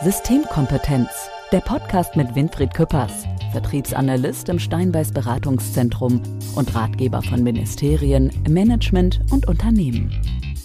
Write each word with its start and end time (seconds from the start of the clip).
Systemkompetenz, 0.00 1.08
der 1.50 1.58
Podcast 1.58 2.14
mit 2.14 2.32
Winfried 2.36 2.72
Küppers, 2.72 3.24
Vertriebsanalyst 3.50 4.48
im 4.48 4.60
Steinbeiß 4.60 5.10
Beratungszentrum 5.10 6.22
und 6.54 6.72
Ratgeber 6.72 7.20
von 7.20 7.42
Ministerien, 7.42 8.30
Management 8.48 9.18
und 9.32 9.48
Unternehmen. 9.48 10.12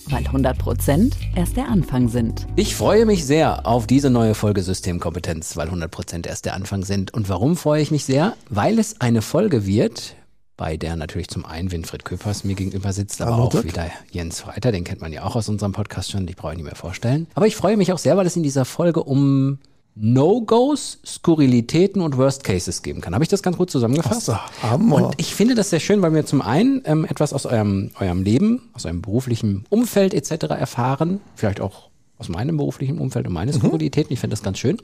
Weil 0.10 0.24
100 0.24 0.56
Prozent 0.60 1.18
erst 1.36 1.58
der 1.58 1.68
Anfang 1.68 2.10
sind. 2.10 2.46
Ich 2.56 2.76
freue 2.76 3.08
mich 3.08 3.26
sehr 3.26 3.66
auf 3.66 3.88
diese 3.88 4.12
neue 4.12 4.36
Folge 4.36 4.62
Systemkompetenz, 4.62 5.58
weil 5.58 5.66
100 5.66 5.90
Prozent 5.90 6.28
erst 6.28 6.46
der 6.46 6.54
Anfang 6.54 6.84
sind. 6.84 7.12
Und 7.12 7.28
warum 7.28 7.58
freue 7.58 7.82
ich 7.82 7.90
mich 7.90 8.06
sehr? 8.06 8.36
Weil 8.50 8.78
es 8.78 9.02
eine 9.02 9.24
Folge 9.24 9.66
wird, 9.66 10.16
bei 10.58 10.78
der 10.78 10.96
natürlich 10.96 11.28
zum 11.30 11.46
einen 11.46 11.72
Winfried 11.72 12.06
Köpers 12.06 12.44
mir 12.44 12.56
gegenüber 12.56 12.94
sitzt, 12.94 13.22
aber 13.22 13.34
Hallo, 13.34 13.44
auch 13.46 13.50
Dirk. 13.50 13.66
wieder 13.66 13.88
Jens 14.12 14.42
Freiter, 14.42 14.72
den 14.72 14.84
kennt 14.84 15.02
man 15.02 15.12
ja 15.12 15.24
auch 15.24 15.36
aus 15.36 15.50
unserem 15.50 15.72
Podcast 15.72 16.12
schon, 16.12 16.26
die 16.26 16.34
brauche 16.34 16.52
ich 16.54 16.58
nicht 16.58 16.66
mehr 16.66 16.76
vorstellen. 16.76 17.28
Aber 17.36 17.48
ich 17.48 17.56
freue 17.56 17.78
mich 17.78 17.92
auch 17.92 17.98
sehr, 17.98 18.18
weil 18.18 18.26
es 18.26 18.36
in 18.36 18.44
dieser 18.44 18.66
Folge 18.66 19.04
um 19.04 19.60
No-Gos, 19.96 21.00
Skurrilitäten 21.06 22.02
und 22.02 22.18
Worst 22.18 22.44
Cases 22.44 22.82
geben 22.82 23.00
kann. 23.02 23.14
Habe 23.14 23.24
ich 23.24 23.30
das 23.30 23.44
ganz 23.44 23.58
gut 23.58 23.70
zusammengefasst? 23.70 24.30
Ach 24.30 24.52
so, 24.62 24.68
Hammer. 24.68 24.96
Und 24.96 25.16
ich 25.18 25.36
finde 25.36 25.54
das 25.54 25.70
sehr 25.70 25.80
schön, 25.80 26.02
weil 26.02 26.14
wir 26.14 26.26
zum 26.26 26.42
einen 26.42 26.82
ähm, 26.86 27.06
etwas 27.06 27.32
aus 27.32 27.46
eurem, 27.46 27.92
eurem 28.00 28.24
Leben, 28.24 28.70
aus 28.74 28.86
eurem 28.86 29.02
beruflichen 29.02 29.66
Umfeld 29.70 30.16
etc. 30.16 30.46
erfahren, 30.50 31.22
vielleicht 31.36 31.62
auch 31.62 31.90
aus 32.18 32.30
meinem 32.30 32.58
beruflichen 32.58 33.00
Umfeld 33.00 33.28
und 33.28 33.34
meine 33.34 33.52
Skurrilitäten. 33.54 34.14
Ich 34.14 34.20
finde 34.20 34.34
das 34.34 34.44
ganz 34.44 34.60
schön. 34.60 34.78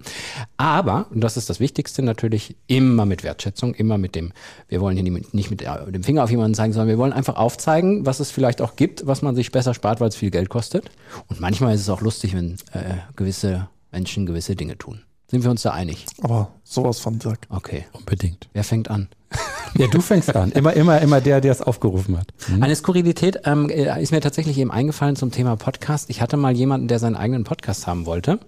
Aber, 0.58 1.08
und 1.12 1.22
das 1.22 1.38
ist 1.38 1.50
das 1.50 1.60
Wichtigste, 1.60 2.02
natürlich 2.02 2.56
immer 2.68 3.06
mit 3.06 3.24
Wertschätzung, 3.24 3.74
immer 3.74 3.98
mit 3.98 4.16
dem, 4.16 4.34
wir 4.68 4.82
wollen 4.82 4.98
hier 4.98 5.24
nicht 5.32 5.52
mit 5.52 5.62
äh, 5.62 5.92
dem 5.92 6.04
Finger 6.04 6.23
auf 6.23 6.32
jemanden 6.32 6.56
zeigen, 6.56 6.73
sondern 6.73 6.90
wir 6.90 6.98
wollen 6.98 7.14
einfach 7.14 7.36
aufzeigen, 7.36 8.06
was 8.06 8.20
es 8.20 8.32
vielleicht 8.32 8.62
auch 8.62 8.76
gibt, 8.76 9.08
was 9.08 9.22
man 9.22 9.36
sich 9.36 9.52
besser 9.52 9.73
spart, 9.73 10.02
weil 10.02 10.10
es 10.10 10.16
viel 10.16 10.32
Geld 10.32 10.50
kostet. 10.50 10.90
Und 11.28 11.40
manchmal 11.40 11.76
ist 11.76 11.82
es 11.82 11.90
auch 11.90 12.02
lustig, 12.02 12.36
wenn 12.36 12.54
äh, 12.73 12.96
gewisse 13.16 13.70
Menschen 13.92 14.26
gewisse 14.26 14.56
Dinge 14.56 14.78
tun. 14.78 15.02
Sind 15.28 15.44
wir 15.44 15.52
uns 15.52 15.62
da 15.62 15.72
einig? 15.72 16.06
Aber 16.22 16.54
sowas 16.64 17.00
von 17.00 17.20
Dirk. 17.20 17.40
Okay. 17.50 17.86
Unbedingt. 17.94 18.50
Wer 18.53 18.64
fängt 18.64 18.90
an? 18.90 19.09
Ja, 19.78 19.88
du 19.88 20.02
fängst 20.02 20.36
an. 20.36 20.52
Immer, 20.52 20.73
immer, 20.73 21.02
immer 21.02 21.22
der, 21.22 21.42
der 21.42 21.52
es 21.52 21.62
aufgerufen 21.62 22.17
hat. 22.17 22.28
Eine 22.59 22.75
Skurrilität 22.75 23.42
ähm, 23.45 23.70
äh, 23.70 24.02
ist 24.02 24.12
mir 24.12 24.22
tatsächlich 24.22 24.58
eben 24.58 24.72
eingefallen 24.72 25.16
zum 25.16 25.31
Thema 25.31 25.56
Podcast. 25.56 26.09
Ich 26.09 26.22
hatte 26.22 26.38
mal 26.38 26.56
jemanden, 26.56 26.88
der 26.88 27.00
seinen 27.00 27.16
eigenen 27.16 27.44
Podcast 27.44 27.88
haben 27.88 28.06
wollte. 28.06 28.40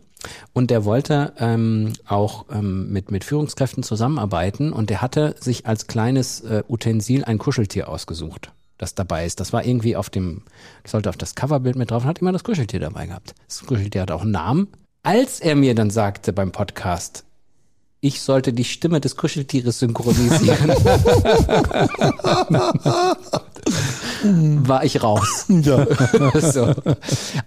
Und 0.54 0.70
der 0.70 0.86
wollte 0.86 1.34
ähm, 1.40 1.94
auch 2.06 2.46
ähm, 2.52 2.92
mit, 2.92 3.12
mit 3.12 3.24
Führungskräften 3.24 3.84
zusammenarbeiten 3.84 4.72
und 4.72 4.90
der 4.90 5.02
hatte 5.02 5.36
sich 5.40 5.66
als 5.66 5.88
kleines 5.88 6.42
äh, 6.42 6.64
Utensil 6.68 7.24
ein 7.26 7.40
Kuscheltier 7.40 7.90
ausgesucht, 7.90 8.52
das 8.78 8.94
dabei 8.94 9.26
ist. 9.26 9.40
Das 9.40 9.52
war 9.52 9.66
irgendwie 9.66 9.96
auf 9.96 10.12
dem, 10.12 10.44
sollte 10.86 11.10
auf 11.10 11.18
das 11.18 11.34
Coverbild 11.34 11.76
mit 11.76 11.90
drauf 11.90 12.04
und 12.04 12.10
hat 12.10 12.20
immer 12.20 12.32
das 12.32 12.44
Kuscheltier 12.44 12.80
dabei 12.80 13.08
gehabt. 13.08 13.34
Das 13.48 13.66
Kuscheltier 13.66 14.02
hat 14.02 14.12
auch 14.12 14.22
einen 14.22 14.32
Namen. 14.32 14.68
Als 15.04 15.40
er 15.40 15.56
mir 15.56 15.74
dann 15.74 15.90
sagte 15.90 16.34
beim 16.34 16.52
Podcast, 16.52 17.24
ich 18.02 18.22
sollte 18.22 18.52
die 18.52 18.64
Stimme 18.64 19.00
des 19.00 19.16
Kuscheltieres 19.16 19.80
synchronisieren, 19.80 20.70
war 24.68 24.84
ich 24.84 25.04
raus. 25.04 25.46
Ja. 25.48 25.86
so. 26.52 26.74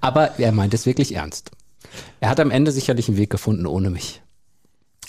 Aber 0.01 0.39
er 0.39 0.53
meint 0.53 0.73
es 0.73 0.87
wirklich 0.87 1.15
ernst. 1.15 1.51
Er 2.21 2.31
hat 2.31 2.39
am 2.41 2.51
Ende 2.51 2.71
sicherlich 2.73 3.09
einen 3.09 3.17
Weg 3.17 3.31
gefunden 3.31 3.67
ohne 3.67 3.91
mich. 3.91 4.23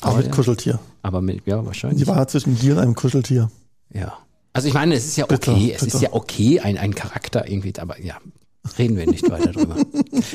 Aber 0.02 0.17
mit 0.17 0.31
Kuscheltier. 0.31 0.79
Aber 1.03 1.21
mit, 1.21 1.45
ja, 1.45 1.59
Die 1.61 1.65
wahrscheinlich. 1.65 2.07
Wahrheit 2.07 2.31
zwischen 2.31 2.57
dir 2.59 2.73
und 2.73 2.80
einem 2.80 2.95
Kuscheltier. 2.95 3.49
Ja. 3.93 4.17
Also 4.53 4.67
ich 4.67 4.73
meine, 4.73 4.95
es 4.95 5.05
ist 5.05 5.17
ja 5.17 5.25
Bitte, 5.25 5.52
okay, 5.52 5.73
es 5.75 5.83
bitte. 5.83 5.97
ist 5.97 6.02
ja 6.02 6.09
okay, 6.11 6.59
ein, 6.59 6.77
ein 6.77 6.95
Charakter 6.95 7.47
irgendwie, 7.47 7.73
aber 7.77 8.02
ja, 8.02 8.17
reden 8.77 8.97
wir 8.97 9.05
nicht 9.08 9.30
weiter 9.30 9.52
drüber. 9.52 9.75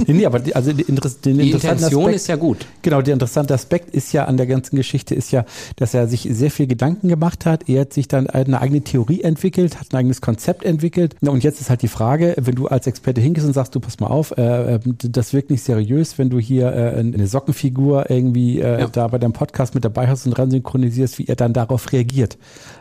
Nee, 0.06 0.12
nee, 0.14 0.26
aber 0.26 0.38
die, 0.38 0.54
also 0.54 0.72
die, 0.72 0.82
Interess 0.82 1.20
den 1.20 1.38
Die 1.38 1.46
interessanten 1.46 1.76
Intention 1.78 2.02
Aspekt, 2.04 2.16
ist 2.16 2.26
ja 2.28 2.36
gut. 2.36 2.66
Genau, 2.82 3.02
der 3.02 3.14
interessante 3.14 3.54
Aspekt 3.54 3.94
ist 3.94 4.12
ja 4.12 4.24
an 4.26 4.36
der 4.36 4.46
ganzen 4.46 4.76
Geschichte 4.76 5.14
ist 5.14 5.30
ja, 5.30 5.44
dass 5.76 5.94
er 5.94 6.06
sich 6.06 6.28
sehr 6.30 6.50
viel 6.50 6.66
Gedanken 6.66 7.08
gemacht 7.08 7.46
hat. 7.46 7.68
Er 7.68 7.82
hat 7.82 7.92
sich 7.92 8.06
dann 8.08 8.28
eine 8.28 8.60
eigene 8.60 8.82
Theorie 8.82 9.22
entwickelt, 9.22 9.80
hat 9.80 9.92
ein 9.92 9.96
eigenes 9.96 10.20
Konzept 10.20 10.64
entwickelt. 10.64 11.16
Und 11.22 11.42
jetzt 11.44 11.60
ist 11.60 11.70
halt 11.70 11.82
die 11.82 11.88
Frage, 11.88 12.34
wenn 12.38 12.54
du 12.54 12.66
als 12.66 12.86
Experte 12.86 13.20
hingehst 13.20 13.46
und 13.46 13.52
sagst, 13.52 13.74
du 13.74 13.80
pass 13.80 14.00
mal 14.00 14.08
auf, 14.08 14.36
äh, 14.36 14.74
äh, 14.76 14.80
das 14.84 15.32
wirkt 15.32 15.50
nicht 15.50 15.62
seriös, 15.62 16.18
wenn 16.18 16.30
du 16.30 16.38
hier 16.38 16.72
äh, 16.72 16.98
eine 16.98 17.26
Sockenfigur 17.26 18.10
irgendwie 18.10 18.60
äh, 18.60 18.80
Ja. 18.80 18.86
da 18.88 19.08
bei 19.08 19.18
deinem 19.18 19.32
Podcast 19.32 19.74
mit 19.74 19.84
dabei 19.84 20.08
hast 20.08 20.26
und 20.26 20.32
ran 20.38 20.50
synchronisierst, 20.50 21.18
wie 21.18 21.26
er 21.26 21.36
dann 21.36 21.52
darauf 21.52 21.92
reagiert. 21.92 22.38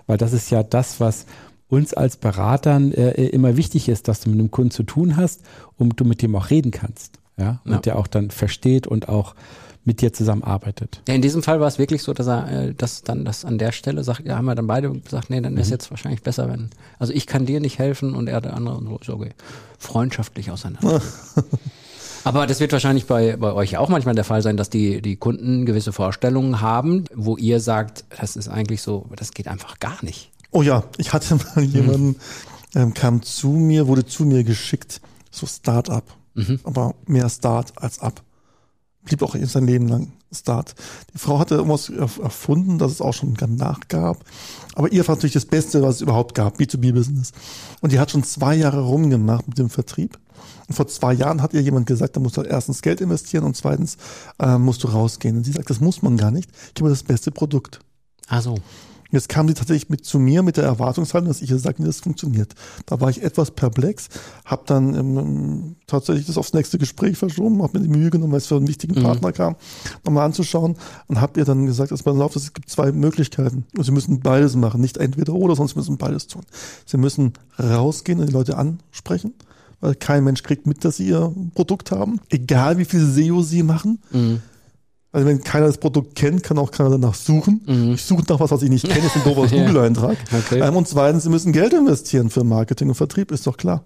Weil 0.08 0.18
das 0.18 0.34
ist 0.34 0.50
ja 0.50 0.64
das, 0.64 1.00
was 1.00 1.26
uns 1.69 1.94
als 1.94 2.18
Beratern 2.18 2.91
äh, 2.91 3.12
immer 3.28 3.56
wichtig 3.57 3.90
ist, 3.90 4.07
dass 4.07 4.22
du 4.22 4.30
mit 4.30 4.40
einem 4.40 4.52
Kunden 4.52 4.72
zu 4.72 4.84
tun 4.84 5.16
hast 5.18 5.41
und 5.78 6.00
du 6.00 6.06
mit 6.06 6.22
dem 6.22 6.35
auch 6.35 6.50
reden 6.50 6.72
kannst. 6.72 7.19
Ja, 7.38 7.62
und 7.63 7.72
Ja. 7.72 7.78
der 7.80 7.97
auch 7.97 8.07
dann 8.07 8.31
versteht 8.31 8.85
und 8.88 9.07
auch 9.07 9.34
mit 9.85 10.02
dir 10.02 10.12
zusammenarbeitet. 10.12 11.02
Ja, 11.07 11.13
in 11.16 11.22
diesem 11.22 11.41
Fall 11.41 11.62
war 11.62 11.68
es 11.68 11.80
wirklich 11.80 12.03
so, 12.03 12.13
dass 12.13 12.28
er 12.28 12.52
äh, 12.52 12.74
das 12.75 13.02
dann 13.03 13.24
das 13.24 13.46
an 13.46 13.57
der 13.57 13.72
Stelle 13.72 14.03
sagt, 14.03 14.25
ja, 14.25 14.35
haben 14.35 14.46
wir 14.46 14.56
dann 14.56 14.68
beide 14.68 14.91
gesagt, 14.91 15.30
nee, 15.30 15.40
dann 15.40 15.56
ist 15.57 15.69
jetzt 15.72 15.90
wahrscheinlich 15.90 16.22
besser, 16.22 16.50
wenn. 16.50 16.69
Also 17.00 17.13
ich 17.13 17.25
kann 17.28 17.46
dir 17.46 17.59
nicht 17.62 17.80
helfen 17.80 18.13
und 18.13 18.28
er 18.28 18.41
der 18.41 18.56
andere 18.56 18.75
und 18.75 19.03
so 19.03 19.13
okay. 19.13 19.31
Freundschaftlich 19.78 20.51
auseinander. 20.51 21.01
Aber 22.25 22.46
das 22.46 22.59
wird 22.59 22.74
wahrscheinlich 22.74 23.06
bei, 23.06 23.38
bei 23.38 23.53
euch 23.53 23.78
auch 23.78 23.88
manchmal 23.90 24.13
der 24.16 24.25
Fall 24.25 24.41
sein, 24.41 24.57
dass 24.57 24.69
die, 24.69 25.01
die 25.01 25.16
Kunden 25.16 25.66
gewisse 25.66 25.94
Vorstellungen 25.94 26.59
haben, 26.59 27.06
wo 27.16 27.38
ihr 27.38 27.62
sagt, 27.62 28.03
das 28.19 28.36
ist 28.36 28.50
eigentlich 28.50 28.81
so, 28.81 29.06
das 29.16 29.31
geht 29.31 29.47
einfach 29.47 29.80
gar 29.80 30.03
nicht. 30.03 30.30
Oh 30.52 30.62
ja, 30.62 30.84
ich 30.98 31.14
hatte 31.14 31.36
mal 31.56 31.64
jemanden, 31.64 32.16
ähm, 32.76 32.94
kam 32.94 33.22
zu 33.22 33.50
mir, 33.50 33.88
wurde 33.88 34.06
zu 34.06 34.26
mir 34.26 34.44
geschickt, 34.44 35.02
so 35.32 35.46
Start-up. 35.46 36.04
Aber 36.64 36.96
mehr 37.06 37.28
Start 37.30 37.74
als 37.76 38.00
ab. 38.00 38.22
Blieb 39.04 39.22
auch 39.24 39.36
sein 39.44 39.66
Leben 39.66 39.88
lang 39.88 40.12
Start. 40.32 40.76
Die 41.14 41.18
Frau 41.18 41.40
hatte 41.40 41.56
irgendwas 41.56 41.90
erf- 41.90 42.22
erfunden, 42.22 42.78
das 42.78 42.92
es 42.94 43.02
auch 43.02 43.14
schon 43.14 43.34
danach 43.34 43.80
gab. 43.88 44.24
Aber 44.76 44.92
ihr 44.92 45.06
war 45.08 45.16
natürlich 45.16 45.34
das 45.34 45.46
Beste, 45.46 45.82
was 45.82 45.96
es 45.96 46.02
überhaupt 46.02 46.36
gab, 46.36 46.60
B2B-Business. 46.60 47.31
Und 47.81 47.92
die 47.92 48.00
hat 48.00 48.12
schon 48.12 48.24
zwei 48.24 48.56
Jahre 48.56 48.81
rumgemacht 48.81 49.48
mit 49.48 49.58
dem 49.58 49.70
Vertrieb. 49.70 50.20
Und 50.68 50.76
vor 50.76 50.88
zwei 50.88 51.14
Jahren 51.14 51.42
hat 51.42 51.54
ihr 51.56 51.62
jemand 51.62 51.88
gesagt, 51.88 52.16
da 52.16 52.20
musst 52.20 52.38
du 52.38 52.42
erstens 52.44 52.81
Geld 52.84 53.02
investieren 53.02 53.44
und 53.44 53.58
zweitens 53.58 53.98
äh, 54.38 54.58
musst 54.60 54.84
du 54.84 54.88
rausgehen. 54.88 55.38
Und 55.38 55.44
sie 55.46 55.52
sagt, 55.52 55.70
das 55.70 55.80
muss 55.80 56.04
man 56.04 56.16
gar 56.16 56.30
nicht. 56.31 56.50
Ich 56.76 56.81
habe 56.81 56.92
das 56.92 57.04
beste 57.04 57.31
Produkt. 57.31 57.80
Ah 58.28 58.42
so. 58.42 58.56
Jetzt 59.12 59.28
kam 59.28 59.47
sie 59.47 59.56
tatsächlich 59.56 59.90
mit 59.90 60.06
zu 60.06 60.20
mir 60.20 60.44
mit 60.44 60.58
der 60.58 60.66
Erwartungshaltung, 60.66 61.28
dass 61.28 61.42
ich 61.42 61.50
ihr 61.50 61.58
sage, 61.58 61.78
nee, 61.80 61.88
das 61.88 62.00
funktioniert. 62.00 62.53
Da 62.86 63.02
war 63.02 63.09
ich 63.09 63.24
etwas 63.24 63.52
perplex, 63.52 64.08
habe 64.46 64.64
dann 64.68 64.94
ähm, 64.94 65.75
tatsächlich 65.88 66.28
das 66.28 66.38
aufs 66.38 66.53
nächste 66.53 66.78
Gespräch 66.78 67.18
verschoben, 67.18 67.64
habe 67.64 67.80
mir 67.80 67.88
die 67.88 67.98
Mühe 67.98 68.12
genommen, 68.12 68.31
weil 68.31 68.38
es 68.38 68.48
für 68.48 68.56
einen 68.56 68.68
wichtigen 68.68 69.02
Partner 69.02 69.31
kam, 69.31 69.56
nochmal 70.06 70.25
anzuschauen 70.25 70.75
und 71.08 71.22
habe 71.22 71.40
ihr 71.40 71.46
dann 71.46 71.66
gesagt, 71.66 71.92
dass 71.92 72.06
man 72.06 72.18
läuft, 72.18 72.36
es 72.36 72.53
gibt 72.53 72.69
zwei 72.69 72.92
Möglichkeiten 72.92 73.66
und 73.75 73.84
sie 73.84 73.92
müssen 73.92 74.19
beides 74.19 74.56
machen, 74.56 74.81
nicht 74.81 74.98
entweder 74.98 75.34
oder, 75.34 75.56
sonst 75.56 75.75
müssen 75.75 75.98
beides 75.98 76.28
tun. 76.28 76.44
Sie 76.86 76.98
müssen 76.98 77.34
rausgehen 77.59 78.19
und 78.19 78.28
die 78.28 78.34
Leute 78.34 78.58
ansprechen, 78.58 79.34
weil 79.81 79.96
kein 79.96 80.24
Mensch 80.24 80.44
kriegt 80.44 80.68
mit, 80.68 80.86
dass 80.86 80.98
sie 80.98 81.08
ihr 81.08 81.34
Produkt 81.56 81.92
haben, 81.92 82.19
egal 82.30 82.78
wie 82.78 82.86
viel 82.86 83.03
SEO 83.03 83.42
sie 83.42 83.64
machen. 83.64 84.00
Also 85.12 85.25
wenn 85.25 85.44
keiner 85.44 85.66
das 85.66 85.80
Produkt 85.80 86.16
kennt, 86.16 86.44
kann 86.44 86.58
auch 86.59 86.70
keiner 86.70 86.92
danach 86.92 87.16
suchen. 87.16 87.94
Ich 87.96 88.03
suche 88.03 88.24
nach 88.30 88.40
was, 88.40 88.52
was 88.52 88.62
ich 88.62 88.70
nicht 88.70 88.88
kenne, 88.88 89.08
ist 89.08 89.16
ein 89.16 89.24
doofer 89.24 89.46
Ja. 89.56 89.66
Google-Eintrag. 89.66 90.18
Okay. 90.31 90.59
Ähm, 90.59 90.75
und 90.75 90.88
zweitens, 90.88 91.24
sie 91.24 91.30
müssen 91.30 91.52
Geld 91.52 91.74
investieren 91.74 92.30
für 92.30 92.44
Marketing 92.44 92.90
und 92.90 92.96
Vertrieb, 92.96 93.31
ist 93.31 93.48
doch 93.48 93.58
klar. 93.58 93.84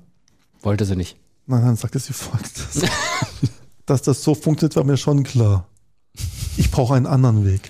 Wollte 0.62 0.83
sie 0.85 0.95
nicht. 0.97 1.16
Nein, 1.45 1.62
dann 1.62 1.75
sagte 1.78 2.00
sie 2.00 2.13
folgendes. 2.13 2.81
Dass 3.85 4.01
das 4.01 4.23
so 4.23 4.33
funktioniert, 4.35 4.75
war 4.75 4.83
mir 4.83 4.97
schon 4.97 5.23
klar. 5.23 5.67
Ich 6.56 6.69
brauche 6.72 6.94
einen 6.94 7.06
anderen 7.07 7.45
Weg. 7.45 7.67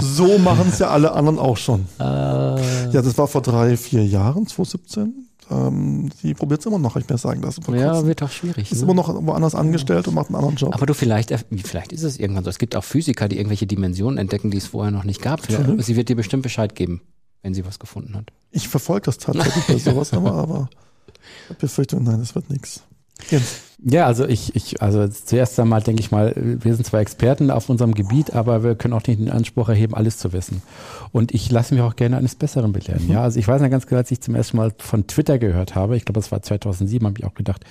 so 0.00 0.38
machen 0.38 0.68
es 0.70 0.78
ja 0.78 0.88
alle 0.88 1.12
anderen 1.12 1.38
auch 1.38 1.56
schon. 1.56 1.86
Ja, 1.98 2.56
das 2.90 3.18
war 3.18 3.28
vor 3.28 3.42
drei, 3.42 3.76
vier 3.76 4.04
Jahren, 4.06 4.46
2017. 4.46 5.26
Ähm, 5.50 6.10
die 6.22 6.34
probiert 6.34 6.60
es 6.60 6.66
immer 6.66 6.78
noch, 6.78 6.96
ich 6.96 7.08
mir 7.08 7.18
sagen 7.18 7.42
lassen. 7.42 7.62
Ja, 7.74 8.06
wird 8.06 8.22
doch 8.22 8.30
schwierig. 8.30 8.70
ist 8.70 8.78
ne? 8.78 8.84
immer 8.84 8.94
noch 8.94 9.08
woanders 9.08 9.54
angestellt 9.54 10.06
und 10.06 10.14
macht 10.14 10.28
einen 10.28 10.36
anderen 10.36 10.56
Job. 10.56 10.74
Aber 10.74 10.86
du, 10.86 10.94
vielleicht, 10.94 11.34
vielleicht 11.64 11.92
ist 11.92 12.04
es 12.04 12.18
irgendwann 12.18 12.44
so. 12.44 12.50
Es 12.50 12.58
gibt 12.58 12.76
auch 12.76 12.84
Physiker, 12.84 13.28
die 13.28 13.36
irgendwelche 13.36 13.66
Dimensionen 13.66 14.18
entdecken, 14.18 14.50
die 14.50 14.58
es 14.58 14.66
vorher 14.66 14.92
noch 14.92 15.04
nicht 15.04 15.20
gab. 15.20 15.40
Entschuldigung? 15.40 15.82
Sie 15.82 15.96
wird 15.96 16.08
dir 16.08 16.16
bestimmt 16.16 16.44
Bescheid 16.44 16.74
geben, 16.74 17.02
wenn 17.42 17.54
sie 17.54 17.66
was 17.66 17.78
gefunden 17.78 18.16
hat. 18.16 18.32
Ich 18.52 18.68
verfolge 18.68 19.06
das 19.06 19.18
tatsächlich 19.18 19.64
bei 19.66 19.78
sowas, 19.78 20.12
aber, 20.14 20.34
aber 20.34 20.70
ich 21.50 21.56
befürchte, 21.56 22.00
nein, 22.00 22.20
das 22.20 22.34
wird 22.34 22.48
nichts. 22.48 22.84
Jens, 23.30 23.60
Ja, 23.82 24.06
also 24.06 24.26
ich, 24.26 24.54
ich, 24.54 24.82
also 24.82 25.08
zuerst 25.08 25.58
einmal 25.58 25.82
denke 25.82 26.00
ich 26.00 26.10
mal, 26.10 26.34
wir 26.36 26.74
sind 26.74 26.84
zwar 26.84 27.00
Experten 27.00 27.50
auf 27.50 27.68
unserem 27.68 27.94
Gebiet, 27.94 28.34
aber 28.34 28.62
wir 28.62 28.74
können 28.74 28.94
auch 28.94 29.06
nicht 29.06 29.20
den 29.20 29.30
Anspruch 29.30 29.68
erheben, 29.70 29.94
alles 29.94 30.18
zu 30.18 30.32
wissen. 30.32 30.62
Und 31.12 31.32
ich 31.32 31.50
lasse 31.50 31.74
mich 31.74 31.82
auch 31.82 31.96
gerne 31.96 32.16
eines 32.18 32.34
Besseren 32.34 32.72
belehren. 32.72 33.08
Ja, 33.08 33.22
also 33.22 33.38
ich 33.38 33.48
weiß 33.48 33.62
noch 33.62 33.70
ganz 33.70 33.86
genau, 33.86 33.98
als 34.00 34.10
ich 34.10 34.20
zum 34.20 34.34
ersten 34.34 34.56
Mal 34.58 34.72
von 34.78 35.06
Twitter 35.06 35.38
gehört 35.38 35.74
habe, 35.74 35.96
ich 35.96 36.04
glaube, 36.04 36.20
das 36.20 36.30
war 36.30 36.42
2007, 36.42 37.06
habe 37.06 37.18
ich 37.18 37.24
auch 37.24 37.34
gedacht, 37.34 37.64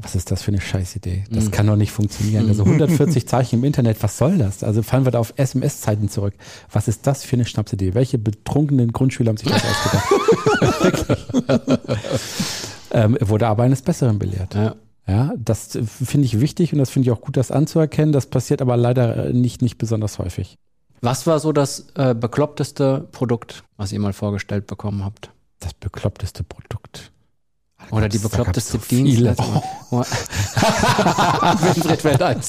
was 0.00 0.14
ist 0.14 0.30
das 0.30 0.42
für 0.42 0.52
eine 0.52 0.60
Scheißidee? 0.60 1.24
Das 1.28 1.50
kann 1.50 1.66
doch 1.66 1.74
nicht 1.74 1.90
funktionieren. 1.90 2.48
Also 2.48 2.62
140 2.64 3.26
Zeichen 3.28 3.56
im 3.56 3.64
Internet, 3.64 4.00
was 4.00 4.16
soll 4.16 4.38
das? 4.38 4.62
Also 4.62 4.84
fallen 4.84 5.04
wir 5.04 5.10
da 5.10 5.18
auf 5.18 5.34
SMS-Zeiten 5.36 6.08
zurück. 6.08 6.34
Was 6.70 6.86
ist 6.86 7.06
das 7.08 7.24
für 7.24 7.34
eine 7.34 7.44
Schnapsidee? 7.44 7.94
Welche 7.94 8.16
betrunkenen 8.16 8.92
Grundschüler 8.92 9.30
haben 9.30 9.38
sich 9.38 9.48
das 9.50 9.62
ausgedacht? 11.48 11.80
ähm, 12.92 13.16
wurde 13.20 13.46
aber 13.48 13.62
eines 13.64 13.82
Besseren 13.82 14.18
belehrt. 14.18 14.54
Ja. 14.54 14.74
Ja, 15.08 15.32
das 15.38 15.78
finde 16.04 16.26
ich 16.26 16.38
wichtig 16.38 16.74
und 16.74 16.78
das 16.78 16.90
finde 16.90 17.08
ich 17.08 17.16
auch 17.16 17.22
gut, 17.22 17.38
das 17.38 17.50
anzuerkennen. 17.50 18.12
Das 18.12 18.26
passiert 18.26 18.60
aber 18.60 18.76
leider 18.76 19.28
äh, 19.28 19.32
nicht, 19.32 19.62
nicht 19.62 19.78
besonders 19.78 20.18
häufig. 20.18 20.58
Was 21.00 21.26
war 21.26 21.40
so 21.40 21.52
das 21.52 21.86
äh, 21.94 22.14
bekloppteste 22.14 23.08
Produkt, 23.10 23.64
was 23.78 23.90
ihr 23.92 24.00
mal 24.00 24.12
vorgestellt 24.12 24.66
bekommen 24.66 25.02
habt? 25.02 25.30
Das 25.60 25.72
bekloppteste 25.72 26.44
Produkt. 26.44 27.10
Oder 27.90 28.08
die 28.10 28.18
bekloppteste 28.18 28.72
so 28.72 28.78
Dienstleistung. 28.86 29.62
Oh. 29.90 29.98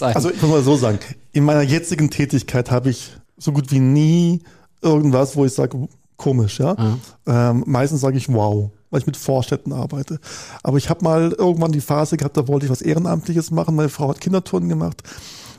also 0.02 0.30
ich 0.30 0.42
muss 0.42 0.52
mal 0.52 0.64
so 0.64 0.76
sagen, 0.76 1.00
in 1.32 1.46
meiner 1.46 1.62
jetzigen 1.62 2.10
Tätigkeit 2.10 2.72
habe 2.72 2.90
ich 2.90 3.14
so 3.38 3.54
gut 3.54 3.72
wie 3.72 3.80
nie 3.80 4.42
irgendwas, 4.82 5.38
wo 5.38 5.46
ich 5.46 5.54
sage, 5.54 5.88
komisch, 6.18 6.60
ja. 6.60 6.74
Mhm. 6.74 7.02
Ähm, 7.26 7.64
meistens 7.68 8.02
sage 8.02 8.18
ich 8.18 8.28
wow, 8.28 8.72
weil 8.90 9.02
ich 9.02 9.08
mit 9.08 9.18
Vorstädten 9.18 9.74
arbeite. 9.74 10.20
Aber 10.64 10.78
ich 10.78 10.90
habe 10.90 11.04
mal 11.04 11.32
irgendwann 11.32 11.72
die 11.72 11.82
Phase 11.82 12.18
gehabt, 12.18 12.38
da 12.38 12.48
wollte 12.48 12.66
ich 12.66 12.72
was 12.72 12.82
Ehrenamtliches 12.82 13.52
machen. 13.52 13.76
Meine 13.76 13.90
Frau 13.90 14.10
hat 14.10 14.22
Kinderturnen 14.22 14.70
gemacht. 14.70 15.04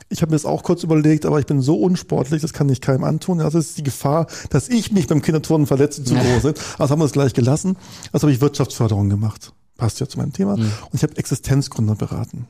Ich 0.09 0.21
habe 0.21 0.31
mir 0.31 0.35
das 0.35 0.45
auch 0.45 0.63
kurz 0.63 0.83
überlegt, 0.83 1.25
aber 1.25 1.39
ich 1.39 1.45
bin 1.45 1.61
so 1.61 1.77
unsportlich, 1.77 2.41
das 2.41 2.51
kann 2.51 2.67
ich 2.67 2.81
keinem 2.81 3.05
antun. 3.05 3.39
Also 3.39 3.59
ist 3.59 3.77
die 3.77 3.83
Gefahr, 3.83 4.27
dass 4.49 4.67
ich 4.67 4.91
mich 4.91 5.07
beim 5.07 5.21
Kinderturnen 5.21 5.67
verletze, 5.67 6.03
zu 6.03 6.15
groß. 6.15 6.53
Also 6.77 6.91
haben 6.91 6.99
wir 6.99 7.05
es 7.05 7.13
gleich 7.13 7.33
gelassen. 7.33 7.77
Also 8.11 8.27
habe 8.27 8.33
ich 8.33 8.41
Wirtschaftsförderung 8.41 9.09
gemacht 9.09 9.53
passt 9.81 9.99
ja 9.99 10.07
zu 10.07 10.19
meinem 10.19 10.31
Thema. 10.31 10.57
Mhm. 10.57 10.61
Und 10.61 10.93
ich 10.93 11.03
habe 11.03 11.17
Existenzgründer 11.17 11.95
beraten. 11.95 12.47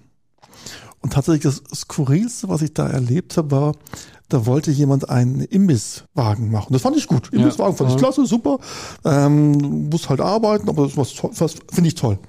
Und 1.02 1.14
tatsächlich 1.14 1.44
das 1.44 1.64
Skurrilste, 1.74 2.48
was 2.48 2.62
ich 2.62 2.74
da 2.74 2.88
erlebt 2.88 3.36
habe, 3.38 3.52
war, 3.52 3.76
da 4.30 4.46
wollte 4.46 4.72
jemand 4.72 5.10
einen 5.10 5.42
Imbisswagen 5.42 6.52
machen. 6.52 6.74
Das 6.74 6.84
fand 6.84 6.96
ich 6.96 7.08
gut. 7.08 7.34
Imbisswagen 7.34 7.74
ja. 7.74 7.78
fand 7.78 7.92
ich 7.92 7.98
klasse, 7.98 8.26
super. 8.26 8.60
Ähm, 9.04 9.90
muss 9.90 10.10
halt 10.10 10.22
arbeiten, 10.22 10.70
aber 10.70 10.86
das 10.86 10.98
was, 10.98 11.14
was 11.40 11.56
finde 11.72 11.88
ich 11.88 11.96
toll. 11.96 12.20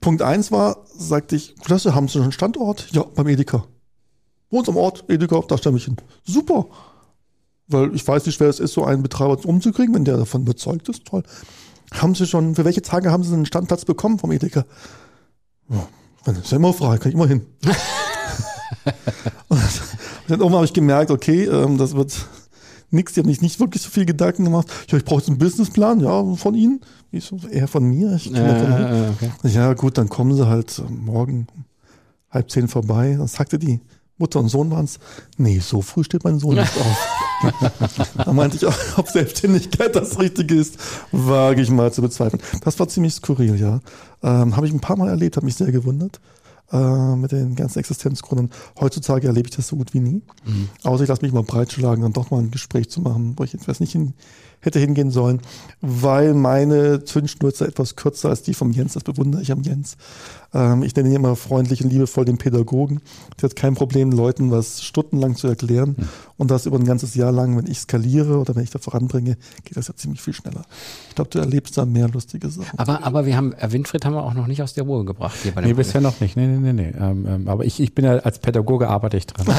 Punkt 0.00 0.22
eins 0.22 0.50
war, 0.50 0.78
sagte 0.96 1.36
ich, 1.36 1.54
klasse, 1.56 1.94
haben 1.94 2.08
Sie 2.08 2.14
schon 2.14 2.22
einen 2.22 2.32
Standort? 2.32 2.88
Ja, 2.92 3.04
beim 3.14 3.28
Edeka. 3.28 3.64
Wo 4.50 4.58
uns 4.58 4.68
am 4.68 4.76
Ort, 4.76 5.04
Edeka, 5.08 5.40
da 5.46 5.58
stelle 5.58 5.76
ich 5.76 5.84
hin. 5.84 5.96
Super. 6.24 6.66
Weil 7.68 7.94
ich 7.94 8.06
weiß, 8.06 8.26
wie 8.26 8.32
schwer 8.32 8.48
es 8.48 8.60
ist, 8.60 8.72
so 8.72 8.84
einen 8.84 9.02
Betreiber 9.02 9.38
umzukriegen, 9.44 9.94
wenn 9.94 10.04
der 10.04 10.16
davon 10.16 10.42
überzeugt 10.42 10.88
ist. 10.88 11.04
Toll. 11.04 11.22
Haben 11.92 12.14
Sie 12.14 12.26
schon, 12.26 12.54
für 12.54 12.64
welche 12.64 12.82
Tage 12.82 13.12
haben 13.12 13.22
Sie 13.22 13.32
einen 13.32 13.46
Standplatz 13.46 13.84
bekommen 13.84 14.18
vom 14.18 14.32
Edeka? 14.32 14.64
Ja, 15.68 15.86
das 16.24 16.38
ist 16.38 16.50
ja 16.50 16.56
immer 16.56 16.72
frei, 16.72 16.98
kann 16.98 17.08
ich 17.10 17.14
immer 17.14 17.28
hin. 17.28 17.46
und 19.48 19.60
dann 20.28 20.40
irgendwann 20.40 20.54
habe 20.54 20.64
ich 20.64 20.72
gemerkt, 20.72 21.10
okay, 21.10 21.44
ähm, 21.44 21.78
das 21.78 21.94
wird 21.94 22.14
nichts, 22.90 23.12
die 23.12 23.20
haben 23.20 23.28
sich 23.28 23.42
nicht 23.42 23.60
wirklich 23.60 23.82
so 23.82 23.90
viel 23.90 24.06
Gedanken 24.06 24.44
gemacht. 24.44 24.68
Ja, 24.88 24.96
ich 24.98 25.04
brauche 25.04 25.18
jetzt 25.18 25.28
einen 25.28 25.38
Businessplan, 25.38 26.00
ja, 26.00 26.34
von 26.36 26.54
Ihnen. 26.54 26.80
Ich 27.10 27.24
so, 27.24 27.38
eher 27.50 27.68
von 27.68 27.84
mir. 27.84 28.14
Ich 28.14 28.32
äh, 28.32 29.10
okay. 29.10 29.30
Ja, 29.44 29.74
gut, 29.74 29.98
dann 29.98 30.08
kommen 30.08 30.34
Sie 30.34 30.46
halt 30.46 30.82
morgen 30.88 31.46
halb 32.30 32.50
zehn 32.50 32.68
vorbei. 32.68 33.16
Dann 33.18 33.28
sagte 33.28 33.58
die 33.58 33.80
Mutter 34.16 34.38
und 34.40 34.48
Sohn 34.48 34.70
waren 34.70 34.84
es. 34.84 34.98
Nee, 35.36 35.58
so 35.58 35.82
früh 35.82 36.04
steht 36.04 36.24
mein 36.24 36.38
Sohn 36.38 36.54
nicht 36.54 36.76
auf. 36.78 38.10
da 38.24 38.32
meinte 38.32 38.56
ich, 38.56 38.66
ob 38.96 39.08
Selbstständigkeit 39.08 39.94
das 39.94 40.18
Richtige 40.18 40.54
ist, 40.54 40.78
wage 41.10 41.62
ich 41.62 41.70
mal 41.70 41.92
zu 41.92 42.00
bezweifeln. 42.00 42.40
Das 42.62 42.78
war 42.78 42.88
ziemlich 42.88 43.14
skurril, 43.14 43.58
ja. 43.60 43.80
Ähm, 44.22 44.56
habe 44.56 44.66
ich 44.66 44.72
ein 44.72 44.80
paar 44.80 44.96
Mal 44.96 45.08
erlebt, 45.08 45.36
habe 45.36 45.46
mich 45.46 45.56
sehr 45.56 45.72
gewundert 45.72 46.20
äh, 46.72 47.16
mit 47.16 47.32
den 47.32 47.54
ganzen 47.54 47.78
Existenzgründen. 47.78 48.50
Heutzutage 48.80 49.26
erlebe 49.26 49.48
ich 49.48 49.56
das 49.56 49.68
so 49.68 49.76
gut 49.76 49.94
wie 49.94 50.00
nie. 50.00 50.22
Mhm. 50.44 50.68
Außer 50.82 51.04
ich 51.04 51.08
lasse 51.08 51.22
mich 51.22 51.32
mal 51.32 51.42
breitschlagen, 51.42 52.02
dann 52.02 52.12
doch 52.12 52.30
mal 52.30 52.38
ein 52.38 52.50
Gespräch 52.50 52.90
zu 52.90 53.00
machen, 53.00 53.34
wo 53.36 53.44
ich 53.44 53.54
etwas 53.54 53.80
nicht 53.80 53.92
hin, 53.92 54.14
hätte 54.60 54.78
hingehen 54.78 55.10
sollen, 55.10 55.40
weil 55.82 56.34
meine 56.34 57.04
Zündschnur 57.04 57.52
ist 57.52 57.60
etwas 57.60 57.96
kürzer 57.96 58.30
als 58.30 58.42
die 58.42 58.54
vom 58.54 58.72
Jens. 58.72 58.94
Das 58.94 59.04
bewundere 59.04 59.42
ich 59.42 59.52
am 59.52 59.62
Jens. 59.62 59.96
Ähm, 60.54 60.82
ich 60.82 60.96
nenne 60.96 61.10
ihn 61.10 61.16
immer 61.16 61.36
freundlich 61.36 61.84
und 61.84 61.90
liebevoll 61.90 62.24
den 62.24 62.38
Pädagogen. 62.38 63.00
Der 63.40 63.50
hat 63.50 63.56
kein 63.56 63.74
Problem, 63.74 64.10
Leuten 64.10 64.50
was 64.50 64.82
stundenlang 64.82 65.36
zu 65.36 65.48
erklären. 65.48 65.96
Mhm. 65.98 66.08
Und 66.36 66.50
das 66.50 66.66
über 66.66 66.78
ein 66.78 66.84
ganzes 66.84 67.14
Jahr 67.14 67.30
lang, 67.30 67.56
wenn 67.56 67.70
ich 67.70 67.78
skaliere 67.78 68.38
oder 68.38 68.56
wenn 68.56 68.64
ich 68.64 68.70
da 68.70 68.80
voranbringe, 68.80 69.36
geht 69.64 69.76
das 69.76 69.86
ja 69.86 69.94
ziemlich 69.94 70.20
viel 70.20 70.34
schneller. 70.34 70.64
Ich 71.08 71.14
glaube, 71.14 71.30
du 71.30 71.38
erlebst 71.38 71.78
da 71.78 71.84
mehr 71.84 72.08
lustige 72.08 72.48
Sachen. 72.48 72.76
Aber, 72.76 73.04
aber 73.04 73.24
wir 73.24 73.36
haben, 73.36 73.52
äh, 73.52 73.70
Winfried 73.70 74.04
haben 74.04 74.14
wir 74.14 74.24
auch 74.24 74.34
noch 74.34 74.48
nicht 74.48 74.60
aus 74.60 74.74
der 74.74 74.82
Ruhe 74.82 75.04
gebracht 75.04 75.36
hier 75.42 75.52
bei 75.52 75.60
Nee, 75.60 75.74
bisher 75.74 76.00
noch 76.00 76.20
nicht. 76.20 76.36
Nee, 76.36 76.48
nee, 76.48 76.58
nee, 76.58 76.72
nee. 76.72 76.92
Ähm, 76.98 77.26
ähm, 77.28 77.48
aber 77.48 77.64
ich, 77.64 77.78
ich 77.78 77.94
bin 77.94 78.04
ja 78.04 78.16
als 78.16 78.40
Pädagoge 78.40 78.88
arbeite 78.88 79.16
ich 79.16 79.26
dran. 79.26 79.46
ja, 79.46 79.54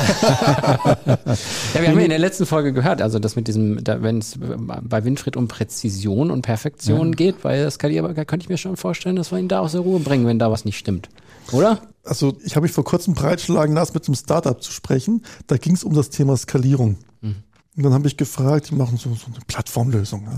wir 1.06 1.88
haben 1.88 1.98
ja 1.98 2.04
in 2.04 2.10
der 2.10 2.20
letzten 2.20 2.46
Folge 2.46 2.74
gehört, 2.74 3.02
also 3.02 3.20
das 3.20 3.38
mit 3.38 3.48
diesem, 3.48 3.82
da, 3.82 4.02
wenn 4.02 4.18
es 4.18 4.38
bei 4.38 5.06
Winfried 5.06 5.38
um 5.38 5.48
Präzision 5.48 6.30
und 6.30 6.42
Perfektion 6.42 7.10
ja. 7.10 7.16
geht, 7.16 7.44
weil 7.44 7.64
das 7.64 7.76
Skalier, 7.76 8.04
könnte 8.14 8.44
ich 8.44 8.50
mir 8.50 8.58
schon 8.58 8.76
vorstellen, 8.76 9.16
dass 9.16 9.32
wir 9.32 9.40
ihn 9.40 9.48
da 9.48 9.60
aus 9.60 9.72
der 9.72 9.82
Ruhe 9.82 10.02
bringen, 10.02 10.28
wenn 10.28 10.40
da 10.40 10.52
was 10.52 10.66
nicht 10.66 10.78
stimmt. 10.78 11.08
Oder? 11.54 11.80
Also 12.06 12.38
ich 12.44 12.56
habe 12.56 12.66
mich 12.66 12.72
vor 12.72 12.84
kurzem 12.84 13.14
breitschlagen 13.14 13.76
lassen, 13.76 13.94
mit 13.94 14.08
einem 14.08 14.16
Startup 14.16 14.62
zu 14.62 14.72
sprechen. 14.72 15.24
Da 15.48 15.58
ging 15.58 15.74
es 15.74 15.84
um 15.84 15.94
das 15.94 16.10
Thema 16.10 16.38
Skalierung. 16.38 16.98
Mhm. 17.22 17.36
Und 17.78 17.84
dann 17.84 17.94
habe 17.94 18.08
ich 18.08 18.16
gefragt, 18.16 18.70
die 18.70 18.76
machen 18.76 18.98
so, 18.98 19.14
so 19.16 19.28
eine 19.28 19.40
Plattformlösung. 19.48 20.24
Ja. 20.24 20.36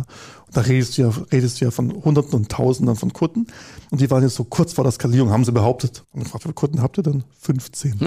Und 0.47 0.57
da 0.57 0.61
redest 0.61 0.97
du, 0.97 1.03
ja, 1.03 1.11
redest 1.31 1.61
du 1.61 1.65
ja 1.65 1.71
von 1.71 1.93
Hunderten 2.03 2.33
und 2.33 2.49
Tausenden 2.49 2.95
von 2.95 3.13
Kunden. 3.13 3.47
Und 3.91 4.01
die 4.01 4.09
waren 4.09 4.23
jetzt 4.23 4.35
so 4.35 4.43
kurz 4.43 4.73
vor 4.73 4.83
der 4.83 4.91
Skalierung, 4.91 5.29
haben 5.29 5.45
sie 5.45 5.51
behauptet. 5.51 6.03
Und 6.11 6.21
ich 6.21 6.25
gefragt, 6.25 6.45
wie 6.45 6.47
viele 6.47 6.53
Kunden 6.55 6.81
habt 6.81 6.97
ihr 6.97 7.03
dann? 7.03 7.23
15. 7.41 7.99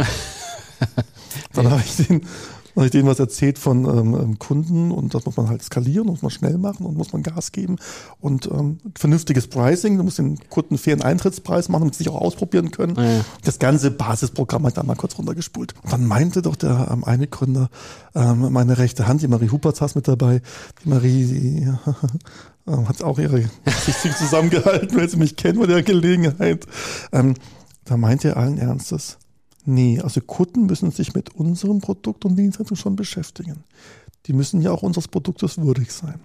dann 1.53 1.71
habe 1.71 1.83
ich 1.85 2.07
den 2.07 2.23
habe 2.77 2.87
ich 2.87 2.93
denen 2.93 3.09
was 3.09 3.19
erzählt 3.19 3.59
von 3.59 3.85
ähm, 3.85 4.15
ähm, 4.15 4.39
Kunden 4.39 4.91
und 4.91 5.15
das 5.15 5.27
muss 5.27 5.37
man 5.37 5.49
halt 5.49 5.63
skalieren, 5.63 6.07
muss 6.07 6.23
man 6.23 6.31
schnell 6.31 6.59
machen 6.59 6.87
und 6.87 6.97
muss 6.97 7.13
man 7.13 7.23
Gas 7.23 7.53
geben 7.53 7.77
und 8.21 8.47
ähm, 8.47 8.79
vernünftiges 8.97 9.49
Pricing, 9.49 9.97
du 9.97 10.05
musst 10.05 10.19
den 10.19 10.39
Kunden 10.49 10.79
fairen 10.79 11.03
Eintrittspreis 11.03 11.69
machen, 11.69 11.83
damit 11.83 11.95
sie 11.95 12.05
sich 12.05 12.13
auch 12.13 12.21
ausprobieren 12.21 12.71
können. 12.71 12.97
Ja. 12.97 13.25
Das 13.45 13.59
ganze 13.59 13.91
Basisprogramm 13.91 14.67
hat 14.67 14.77
da 14.77 14.83
mal 14.83 14.97
kurz 14.97 15.17
runtergespult. 15.19 15.75
Und 15.83 15.93
dann 15.93 16.07
meinte 16.07 16.43
doch 16.43 16.57
der 16.57 16.89
ähm, 16.91 17.05
eine 17.05 17.27
Gründer, 17.27 17.69
ähm, 18.15 18.53
meine 18.53 18.79
rechte 18.79 19.07
Hand, 19.07 19.23
die 19.23 19.29
Marie 19.29 19.51
Hupertz 19.51 19.81
mit 19.95 20.09
dabei, 20.09 20.43
die 20.85 20.89
Marie, 20.89 21.27
die 21.27 21.63
äh, 22.71 22.87
hat 22.87 23.03
auch 23.03 23.19
ihre 23.19 23.45
Gesichter 23.65 24.17
zusammengehalten, 24.17 24.97
weil 24.97 25.09
sie 25.09 25.17
mich 25.17 25.37
kennt 25.37 25.59
bei 25.59 25.67
der 25.67 25.83
Gelegenheit. 25.83 26.67
Ähm, 27.13 27.35
da 27.85 27.97
meint 27.97 28.25
er 28.25 28.37
allen 28.37 28.59
Ernstes, 28.59 29.19
Nee, 29.65 30.01
also 30.01 30.21
Kunden 30.21 30.67
müssen 30.67 30.91
sich 30.91 31.15
mit 31.15 31.35
unserem 31.35 31.81
Produkt 31.81 32.25
und 32.25 32.37
Dienstleistung 32.37 32.77
schon 32.77 32.97
beschäftigen. 32.97 33.65
Die 34.27 34.33
müssen 34.33 34.61
ja 34.63 34.71
auch 34.73 34.83
unseres 34.83 35.09
Produktes 35.09 35.59
würdig 35.59 35.93
sein. 35.93 36.21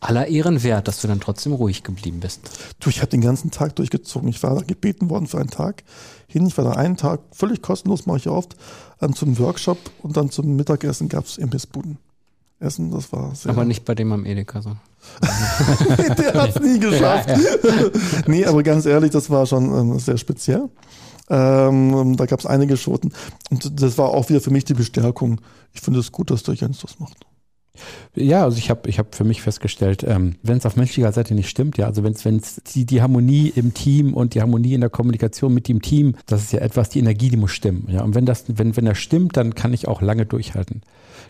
Aller 0.00 0.28
Ehren 0.28 0.62
wert, 0.62 0.88
dass 0.88 1.00
du 1.00 1.08
dann 1.08 1.20
trotzdem 1.20 1.52
ruhig 1.52 1.82
geblieben 1.82 2.20
bist. 2.20 2.40
Du, 2.80 2.88
ich 2.88 3.00
habe 3.00 3.10
den 3.10 3.20
ganzen 3.20 3.50
Tag 3.50 3.76
durchgezogen. 3.76 4.28
Ich 4.28 4.42
war 4.42 4.54
da 4.54 4.62
gebeten 4.62 5.10
worden 5.10 5.26
für 5.26 5.38
einen 5.38 5.50
Tag 5.50 5.84
hin. 6.28 6.46
Ich 6.46 6.56
war 6.56 6.64
da 6.64 6.72
einen 6.72 6.96
Tag 6.96 7.20
völlig 7.32 7.62
kostenlos, 7.62 8.06
mache 8.06 8.18
ich 8.18 8.28
oft, 8.28 8.56
ähm, 9.02 9.14
zum 9.14 9.38
Workshop 9.38 9.78
und 10.02 10.16
dann 10.16 10.30
zum 10.30 10.56
Mittagessen 10.56 11.08
gab 11.08 11.24
es 11.26 11.36
Imbissbuden. 11.36 11.98
Essen, 12.58 12.90
das 12.90 13.12
war 13.12 13.34
sehr. 13.34 13.50
Aber 13.50 13.66
nicht 13.66 13.84
bei 13.84 13.94
dem 13.94 14.12
am 14.12 14.24
Edeka 14.24 14.62
so. 14.62 14.76
Der 16.16 16.34
hat 16.34 16.56
es 16.56 16.62
nie 16.62 16.78
geschafft. 16.80 17.28
nee, 18.26 18.46
aber 18.46 18.62
ganz 18.62 18.86
ehrlich, 18.86 19.10
das 19.10 19.28
war 19.28 19.44
schon 19.44 19.64
ähm, 19.74 19.98
sehr 19.98 20.16
speziell. 20.16 20.70
Ähm, 21.28 22.16
da 22.16 22.26
gab 22.26 22.40
es 22.40 22.46
einige 22.46 22.76
Schoten. 22.76 23.12
Und 23.50 23.80
das 23.80 23.98
war 23.98 24.10
auch 24.10 24.28
wieder 24.28 24.40
für 24.40 24.50
mich 24.50 24.64
die 24.64 24.74
Bestärkung. 24.74 25.40
Ich 25.72 25.80
finde 25.80 26.00
es 26.00 26.12
gut, 26.12 26.30
dass 26.30 26.42
der 26.42 26.54
Jens 26.54 26.80
das 26.80 26.98
macht. 26.98 27.26
Ja, 28.14 28.44
also 28.44 28.58
ich 28.58 28.70
habe 28.70 28.88
ich 28.88 28.98
hab 28.98 29.14
für 29.14 29.24
mich 29.24 29.42
festgestellt, 29.42 30.04
ähm, 30.06 30.36
wenn 30.42 30.58
es 30.58 30.66
auf 30.66 30.76
menschlicher 30.76 31.12
Seite 31.12 31.34
nicht 31.34 31.48
stimmt, 31.48 31.78
ja, 31.78 31.86
also 31.86 32.04
wenn 32.04 32.12
es 32.12 32.60
die, 32.74 32.84
die 32.84 33.02
Harmonie 33.02 33.52
im 33.54 33.74
Team 33.74 34.14
und 34.14 34.34
die 34.34 34.40
Harmonie 34.40 34.74
in 34.74 34.80
der 34.80 34.90
Kommunikation 34.90 35.52
mit 35.52 35.68
dem 35.68 35.82
Team, 35.82 36.14
das 36.26 36.42
ist 36.42 36.52
ja 36.52 36.60
etwas, 36.60 36.88
die 36.88 36.98
Energie, 36.98 37.30
die 37.30 37.36
muss 37.36 37.52
stimmen. 37.52 37.88
Ja, 37.90 38.02
und 38.02 38.14
wenn 38.14 38.26
das, 38.26 38.44
wenn, 38.48 38.76
wenn 38.76 38.84
das 38.84 38.98
stimmt, 38.98 39.36
dann 39.36 39.54
kann 39.54 39.72
ich 39.72 39.88
auch 39.88 40.02
lange 40.02 40.26
durchhalten. 40.26 40.82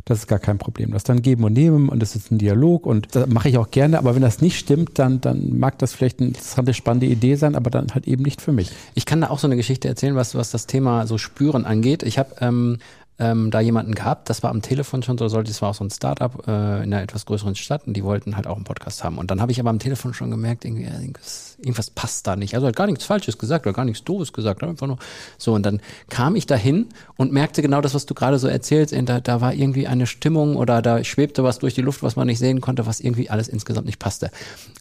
Das 0.05 0.19
ist 0.19 0.27
gar 0.27 0.39
kein 0.39 0.59
Problem. 0.59 0.93
Das 0.93 1.05
dann 1.05 1.23
geben 1.23 1.45
und 1.45 1.53
nehmen 1.53 1.89
und 1.89 2.01
das 2.01 2.17
ist 2.17 2.31
ein 2.31 2.39
Dialog 2.39 2.87
und 2.87 3.15
das 3.15 3.29
mache 3.29 3.49
ich 3.49 3.59
auch 3.59 3.71
gerne. 3.71 3.99
Aber 3.99 4.15
wenn 4.15 4.23
das 4.23 4.41
nicht 4.41 4.59
stimmt, 4.59 4.99
dann, 4.99 5.21
dann 5.21 5.59
mag 5.59 5.79
das 5.79 5.95
vielleicht 5.95 6.21
eine 6.21 6.29
interessante, 6.29 6.75
spannende 6.75 7.07
Idee 7.07 7.37
sein, 7.37 7.55
aber 7.55 7.71
dann 7.71 7.89
halt 7.95 8.07
eben 8.07 8.23
nicht 8.23 8.41
für 8.41 8.53
mich. 8.53 8.71
Ich 8.95 9.07
kann 9.07 9.21
da 9.21 9.31
auch 9.31 9.39
so 9.39 9.47
eine 9.47 9.57
Geschichte 9.57 9.89
erzählen, 9.89 10.15
was, 10.15 10.35
was 10.35 10.51
das 10.51 10.67
Thema 10.67 11.07
so 11.07 11.19
Spüren 11.19 11.65
angeht. 11.65 12.03
Ich 12.03 12.19
habe 12.19 12.35
ähm, 12.41 12.79
ähm, 13.19 13.51
da 13.51 13.61
jemanden 13.61 13.95
gehabt, 13.95 14.29
das 14.29 14.43
war 14.43 14.51
am 14.51 14.61
Telefon 14.61 15.03
schon 15.03 15.17
so, 15.17 15.29
sollte, 15.29 15.51
es 15.51 15.63
war 15.63 15.71
auch 15.71 15.75
so 15.75 15.85
ein 15.85 15.91
Startup 15.91 16.47
äh, 16.47 16.83
in 16.83 16.93
einer 16.93 17.03
etwas 17.03 17.25
größeren 17.25 17.55
Stadt 17.55 17.87
und 17.87 17.95
die 17.95 18.05
wollten 18.05 18.37
halt 18.37 18.47
auch 18.47 18.57
einen 18.57 18.65
Podcast 18.65 19.05
haben. 19.05 19.17
Und 19.17 19.31
dann 19.31 19.41
habe 19.41 19.53
ich 19.53 19.61
aber 19.61 19.71
am 19.71 19.79
Telefon 19.79 20.13
schon 20.13 20.31
gemerkt, 20.31 20.65
irgendwie, 20.65 20.85
irgendwas, 20.85 21.57
irgendwas 21.59 21.91
passt 21.91 22.27
da 22.27 22.37
nicht. 22.37 22.55
Also 22.55 22.67
hat 22.67 22.77
gar 22.77 22.87
nichts 22.87 23.05
Falsches 23.05 23.39
gesagt 23.39 23.67
oder 23.67 23.75
gar 23.75 23.87
nichts 23.87 24.05
Doofes 24.05 24.33
gesagt, 24.33 24.63
einfach 24.63 24.87
nur 24.87 24.99
so. 25.39 25.55
Und 25.55 25.65
dann 25.65 25.81
kam 26.11 26.37
ich 26.37 26.47
dahin 26.47 26.87
und 27.17 27.33
merkte 27.33 27.63
genau 27.63 27.81
das, 27.81 27.95
was 27.95 28.05
du 28.05 28.15
gerade 28.15 28.39
so 28.39 28.49
erzählst. 28.49 28.95
Da, 29.07 29.21
da 29.21 29.41
war 29.41 29.55
irgendwie 29.55 29.87
eine 29.87 30.07
Stimmung 30.07 30.57
oder 30.57 30.83
da 30.83 31.03
schwebte 31.03 31.43
was 31.43 31.59
durch 31.59 31.75
die 31.75 31.83
Luft, 31.83 32.03
was 32.03 32.17
man 32.17 32.27
nicht 32.27 32.39
sehen 32.39 32.61
konnte, 32.61 32.87
was 32.87 33.01
irgendwie 33.01 33.31
alles 33.31 33.49
insgesamt 33.49 33.87
nicht 33.87 33.99
passte. 33.99 34.31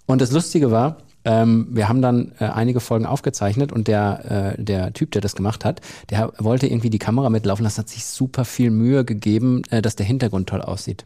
Und 0.07 0.21
das 0.21 0.31
Lustige 0.31 0.71
war, 0.71 0.97
ähm, 1.25 1.67
wir 1.71 1.89
haben 1.89 2.01
dann 2.01 2.31
äh, 2.39 2.45
einige 2.45 2.79
Folgen 2.79 3.05
aufgezeichnet 3.05 3.71
und 3.71 3.87
der, 3.87 4.55
äh, 4.57 4.63
der 4.63 4.93
Typ, 4.93 5.11
der 5.11 5.21
das 5.21 5.35
gemacht 5.35 5.65
hat, 5.65 5.81
der 6.09 6.31
wollte 6.37 6.67
irgendwie 6.67 6.89
die 6.89 6.99
Kamera 6.99 7.29
mitlaufen 7.29 7.63
lassen, 7.63 7.79
hat 7.79 7.89
sich 7.89 8.05
super 8.05 8.45
viel 8.45 8.71
Mühe 8.71 9.03
gegeben, 9.03 9.63
äh, 9.69 9.81
dass 9.81 9.95
der 9.95 10.05
Hintergrund 10.05 10.47
toll 10.49 10.61
aussieht 10.61 11.05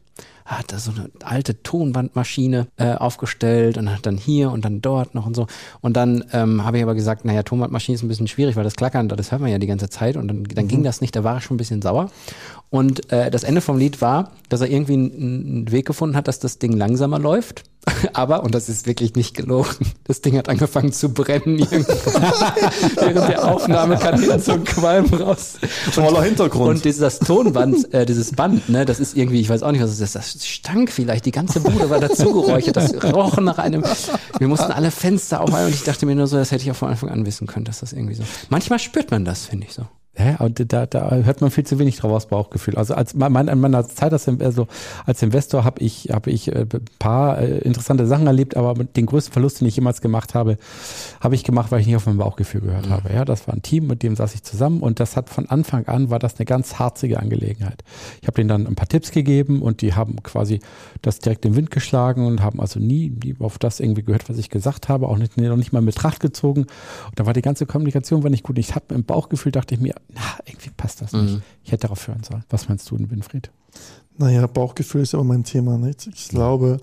hat 0.49 0.73
da 0.73 0.79
so 0.79 0.91
eine 0.91 1.09
alte 1.23 1.61
Tonbandmaschine 1.61 2.67
äh, 2.77 2.93
aufgestellt 2.95 3.77
und 3.77 3.91
hat 3.91 4.05
dann 4.05 4.17
hier 4.17 4.51
und 4.51 4.65
dann 4.65 4.81
dort 4.81 5.13
noch 5.13 5.27
und 5.27 5.35
so. 5.35 5.45
Und 5.81 5.95
dann 5.95 6.25
ähm, 6.33 6.65
habe 6.65 6.77
ich 6.77 6.83
aber 6.83 6.95
gesagt, 6.95 7.23
naja, 7.23 7.43
Tonbandmaschine 7.43 7.95
ist 7.95 8.03
ein 8.03 8.07
bisschen 8.07 8.27
schwierig, 8.27 8.55
weil 8.55 8.63
das 8.63 8.75
Klackern, 8.75 9.07
das 9.09 9.31
hört 9.31 9.41
man 9.41 9.51
ja 9.51 9.59
die 9.59 9.67
ganze 9.67 9.89
Zeit 9.89 10.17
und 10.17 10.27
dann, 10.27 10.43
dann 10.43 10.65
mhm. 10.65 10.69
ging 10.69 10.83
das 10.83 11.01
nicht, 11.01 11.15
da 11.15 11.23
war 11.23 11.37
ich 11.37 11.43
schon 11.43 11.55
ein 11.55 11.59
bisschen 11.59 11.81
sauer. 11.81 12.09
Und 12.71 13.11
äh, 13.11 13.31
das 13.31 13.43
Ende 13.43 13.61
vom 13.61 13.77
Lied 13.77 13.99
war, 13.99 14.31
dass 14.47 14.61
er 14.61 14.69
irgendwie 14.69 14.93
einen 14.93 15.71
Weg 15.71 15.87
gefunden 15.87 16.15
hat, 16.15 16.27
dass 16.27 16.39
das 16.39 16.59
Ding 16.59 16.73
langsamer 16.73 17.17
läuft. 17.17 17.63
Aber, 18.13 18.43
und 18.43 18.53
das 18.53 18.69
ist 18.69 18.85
wirklich 18.85 19.15
nicht 19.15 19.35
gelogen, 19.35 19.87
das 20.03 20.21
Ding 20.21 20.37
hat 20.37 20.49
angefangen 20.49 20.91
zu 20.91 21.09
brennen 21.09 21.59
während 21.69 23.29
der 23.29 23.47
Aufnahme 23.47 23.97
kam 23.97 24.19
hinten 24.19 24.39
so 24.39 24.51
ein 24.51 24.63
Qualm 24.65 25.05
raus. 25.13 25.57
Toller 25.95 26.23
Hintergrund. 26.23 26.69
Und 26.69 26.85
dieses 26.85 27.19
Tonband, 27.19 27.91
äh, 27.93 28.05
dieses 28.05 28.33
Band, 28.33 28.69
ne, 28.69 28.85
das 28.85 28.99
ist 28.99 29.15
irgendwie, 29.15 29.39
ich 29.39 29.49
weiß 29.49 29.63
auch 29.63 29.71
nicht, 29.71 29.81
was 29.81 29.91
es 29.91 30.01
ist, 30.01 30.15
das 30.15 30.45
stank 30.45 30.91
vielleicht, 30.91 31.25
die 31.25 31.31
ganze 31.31 31.61
Bude 31.61 31.89
war 31.89 31.99
dazugeräuchert, 31.99 32.75
das 32.75 32.93
roch 33.13 33.37
nach 33.37 33.57
einem, 33.57 33.83
wir 34.37 34.47
mussten 34.47 34.71
alle 34.71 34.91
Fenster 34.91 35.41
aufhalten 35.41 35.67
und 35.67 35.73
ich 35.73 35.83
dachte 35.83 36.05
mir 36.05 36.15
nur 36.15 36.27
so, 36.27 36.37
das 36.37 36.51
hätte 36.51 36.63
ich 36.63 36.71
auch 36.71 36.75
von 36.75 36.89
Anfang 36.89 37.09
an 37.09 37.25
wissen 37.25 37.47
können, 37.47 37.65
dass 37.65 37.79
das 37.79 37.93
irgendwie 37.93 38.15
so. 38.15 38.23
Manchmal 38.49 38.77
spürt 38.79 39.09
man 39.09 39.25
das, 39.25 39.45
finde 39.45 39.65
ich 39.67 39.73
so. 39.73 39.87
Hä? 40.19 40.35
Und 40.39 40.73
da, 40.73 40.85
da 40.85 41.11
hört 41.11 41.39
man 41.39 41.49
viel 41.49 41.65
zu 41.65 41.79
wenig 41.79 41.97
drauf 41.97 42.11
aus 42.11 42.27
Bauchgefühl. 42.27 42.75
Also 42.75 42.93
als 42.93 43.13
mein, 43.13 43.47
in 43.47 43.59
meiner 43.59 43.87
Zeit 43.87 44.11
als, 44.11 44.27
also 44.27 44.67
als 45.05 45.21
Investor 45.21 45.63
habe 45.63 45.81
ich, 45.81 46.09
habe 46.11 46.29
ich 46.29 46.53
ein 46.53 46.69
äh, 46.69 46.79
paar 46.99 47.39
äh, 47.39 47.59
interessante 47.59 48.05
Sachen 48.05 48.27
erlebt, 48.27 48.57
aber 48.57 48.73
den 48.83 49.05
größten 49.05 49.31
Verlust, 49.31 49.61
den 49.61 49.67
ich 49.69 49.77
jemals 49.77 50.01
gemacht 50.01 50.35
habe, 50.35 50.57
habe 51.21 51.35
ich 51.35 51.45
gemacht, 51.45 51.71
weil 51.71 51.79
ich 51.79 51.87
nicht 51.87 51.95
auf 51.95 52.05
mein 52.05 52.17
Bauchgefühl 52.17 52.59
gehört 52.59 52.87
mhm. 52.87 52.91
habe. 52.91 53.13
Ja, 53.13 53.23
das 53.23 53.47
war 53.47 53.53
ein 53.53 53.61
Team, 53.61 53.87
mit 53.87 54.03
dem 54.03 54.17
saß 54.17 54.35
ich 54.35 54.43
zusammen 54.43 54.81
und 54.81 54.99
das 54.99 55.15
hat 55.15 55.29
von 55.29 55.47
Anfang 55.47 55.87
an 55.87 56.09
war 56.09 56.19
das 56.19 56.37
eine 56.37 56.45
ganz 56.45 56.79
harzige 56.79 57.19
Angelegenheit. 57.19 57.85
Ich 58.21 58.27
habe 58.27 58.35
denen 58.35 58.49
dann 58.49 58.67
ein 58.67 58.75
paar 58.75 58.89
Tipps 58.89 59.11
gegeben 59.11 59.61
und 59.61 59.81
die 59.81 59.93
haben 59.93 60.21
quasi 60.21 60.59
das 61.01 61.19
direkt 61.19 61.45
im 61.45 61.55
Wind 61.55 61.71
geschlagen 61.71 62.25
und 62.25 62.41
haben 62.41 62.59
also 62.59 62.81
nie, 62.81 63.09
nie 63.23 63.35
auf 63.39 63.57
das 63.57 63.79
irgendwie 63.79 64.03
gehört, 64.03 64.27
was 64.27 64.37
ich 64.37 64.49
gesagt 64.49 64.89
habe, 64.89 65.07
auch 65.07 65.17
nicht, 65.17 65.37
noch 65.37 65.55
nicht 65.55 65.71
mal 65.71 65.79
in 65.79 65.85
Betracht 65.85 66.19
gezogen. 66.19 66.61
Und 66.61 67.19
da 67.19 67.25
war 67.25 67.33
die 67.33 67.41
ganze 67.41 67.65
Kommunikation 67.65 68.23
war 68.23 68.29
nicht 68.29 68.43
gut. 68.43 68.57
Ich 68.57 68.75
habe 68.75 68.93
im 68.93 69.05
Bauchgefühl 69.05 69.51
dachte 69.51 69.75
ich 69.75 69.81
mir, 69.81 69.95
na, 70.13 70.21
irgendwie 70.45 70.71
passt 70.71 71.01
das 71.01 71.13
nicht. 71.13 71.35
Mhm. 71.35 71.41
Ich 71.63 71.71
hätte 71.71 71.87
darauf 71.87 72.07
hören 72.07 72.23
sollen. 72.23 72.43
Was 72.49 72.67
meinst 72.67 72.89
du 72.89 72.97
denn, 72.97 73.11
Winfried? 73.11 73.51
Naja, 74.17 74.47
Bauchgefühl 74.47 75.01
ist 75.01 75.13
immer 75.13 75.23
mein 75.23 75.43
Thema. 75.43 75.77
Nicht? 75.77 76.07
Ich 76.07 76.29
glaube, 76.29 76.79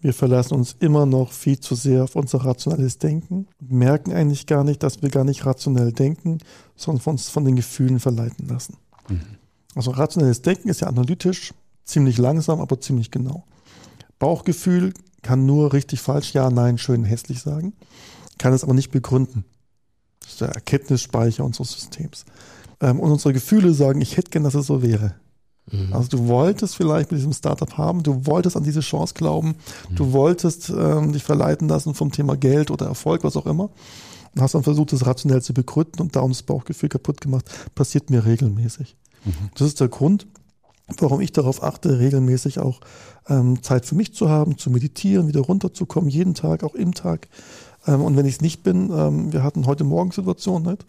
wir 0.00 0.14
verlassen 0.14 0.54
uns 0.54 0.76
immer 0.80 1.06
noch 1.06 1.32
viel 1.32 1.58
zu 1.60 1.74
sehr 1.74 2.04
auf 2.04 2.16
unser 2.16 2.44
rationales 2.44 2.98
Denken 2.98 3.46
und 3.60 3.72
merken 3.72 4.12
eigentlich 4.12 4.46
gar 4.46 4.64
nicht, 4.64 4.82
dass 4.82 5.02
wir 5.02 5.10
gar 5.10 5.24
nicht 5.24 5.44
rationell 5.46 5.92
denken, 5.92 6.38
sondern 6.76 7.02
von 7.02 7.12
uns 7.12 7.28
von 7.28 7.44
den 7.44 7.56
Gefühlen 7.56 8.00
verleiten 8.00 8.48
lassen. 8.48 8.76
Mhm. 9.08 9.20
Also 9.74 9.90
rationelles 9.90 10.42
Denken 10.42 10.68
ist 10.68 10.80
ja 10.80 10.88
analytisch, 10.88 11.52
ziemlich 11.84 12.18
langsam, 12.18 12.60
aber 12.60 12.80
ziemlich 12.80 13.10
genau. 13.10 13.44
Bauchgefühl 14.18 14.92
kann 15.22 15.44
nur 15.44 15.72
richtig 15.72 16.00
falsch, 16.00 16.32
ja, 16.32 16.50
nein, 16.50 16.78
schön, 16.78 17.04
hässlich 17.04 17.40
sagen, 17.42 17.74
kann 18.38 18.52
es 18.52 18.64
aber 18.64 18.74
nicht 18.74 18.90
begründen. 18.90 19.44
Das 20.26 20.32
ist 20.32 20.40
der 20.40 20.48
Erkenntnisspeicher 20.48 21.44
unseres 21.44 21.70
Systems. 21.70 22.24
Ähm, 22.80 22.98
und 22.98 23.12
unsere 23.12 23.32
Gefühle 23.32 23.72
sagen, 23.72 24.00
ich 24.00 24.16
hätte 24.16 24.30
gern, 24.30 24.42
dass 24.42 24.54
es 24.54 24.66
so 24.66 24.82
wäre. 24.82 25.14
Mhm. 25.70 25.92
Also 25.92 26.08
du 26.08 26.26
wolltest 26.26 26.74
vielleicht 26.74 27.12
mit 27.12 27.18
diesem 27.18 27.32
Startup 27.32 27.78
haben, 27.78 28.02
du 28.02 28.26
wolltest 28.26 28.56
an 28.56 28.64
diese 28.64 28.80
Chance 28.80 29.14
glauben, 29.14 29.54
mhm. 29.88 29.94
du 29.94 30.12
wolltest 30.12 30.70
ähm, 30.70 31.12
dich 31.12 31.22
verleiten 31.22 31.68
lassen 31.68 31.94
vom 31.94 32.10
Thema 32.10 32.36
Geld 32.36 32.70
oder 32.72 32.86
Erfolg, 32.86 33.22
was 33.22 33.36
auch 33.36 33.46
immer. 33.46 33.70
Und 34.34 34.42
hast 34.42 34.54
dann 34.54 34.64
versucht, 34.64 34.92
das 34.92 35.06
rationell 35.06 35.42
zu 35.42 35.54
begründen 35.54 36.02
und 36.02 36.16
darum 36.16 36.32
das 36.32 36.42
Bauchgefühl 36.42 36.88
kaputt 36.88 37.20
gemacht. 37.20 37.48
Passiert 37.74 38.10
mir 38.10 38.26
regelmäßig. 38.26 38.96
Mhm. 39.24 39.32
Das 39.54 39.68
ist 39.68 39.80
der 39.80 39.88
Grund, 39.88 40.26
warum 40.98 41.20
ich 41.20 41.32
darauf 41.32 41.62
achte, 41.62 42.00
regelmäßig 42.00 42.58
auch 42.58 42.80
ähm, 43.28 43.62
Zeit 43.62 43.86
für 43.86 43.94
mich 43.94 44.12
zu 44.12 44.28
haben, 44.28 44.58
zu 44.58 44.70
meditieren, 44.70 45.28
wieder 45.28 45.40
runterzukommen, 45.40 46.10
jeden 46.10 46.34
Tag, 46.34 46.64
auch 46.64 46.74
im 46.74 46.94
Tag, 46.94 47.28
und 47.92 48.16
wenn 48.16 48.26
ich 48.26 48.36
es 48.36 48.40
nicht 48.40 48.62
bin, 48.62 48.90
ähm, 48.90 49.32
wir 49.32 49.42
hatten 49.42 49.66
heute 49.66 49.84
Morgen 49.84 50.10
Situation, 50.10 50.62
nicht? 50.62 50.84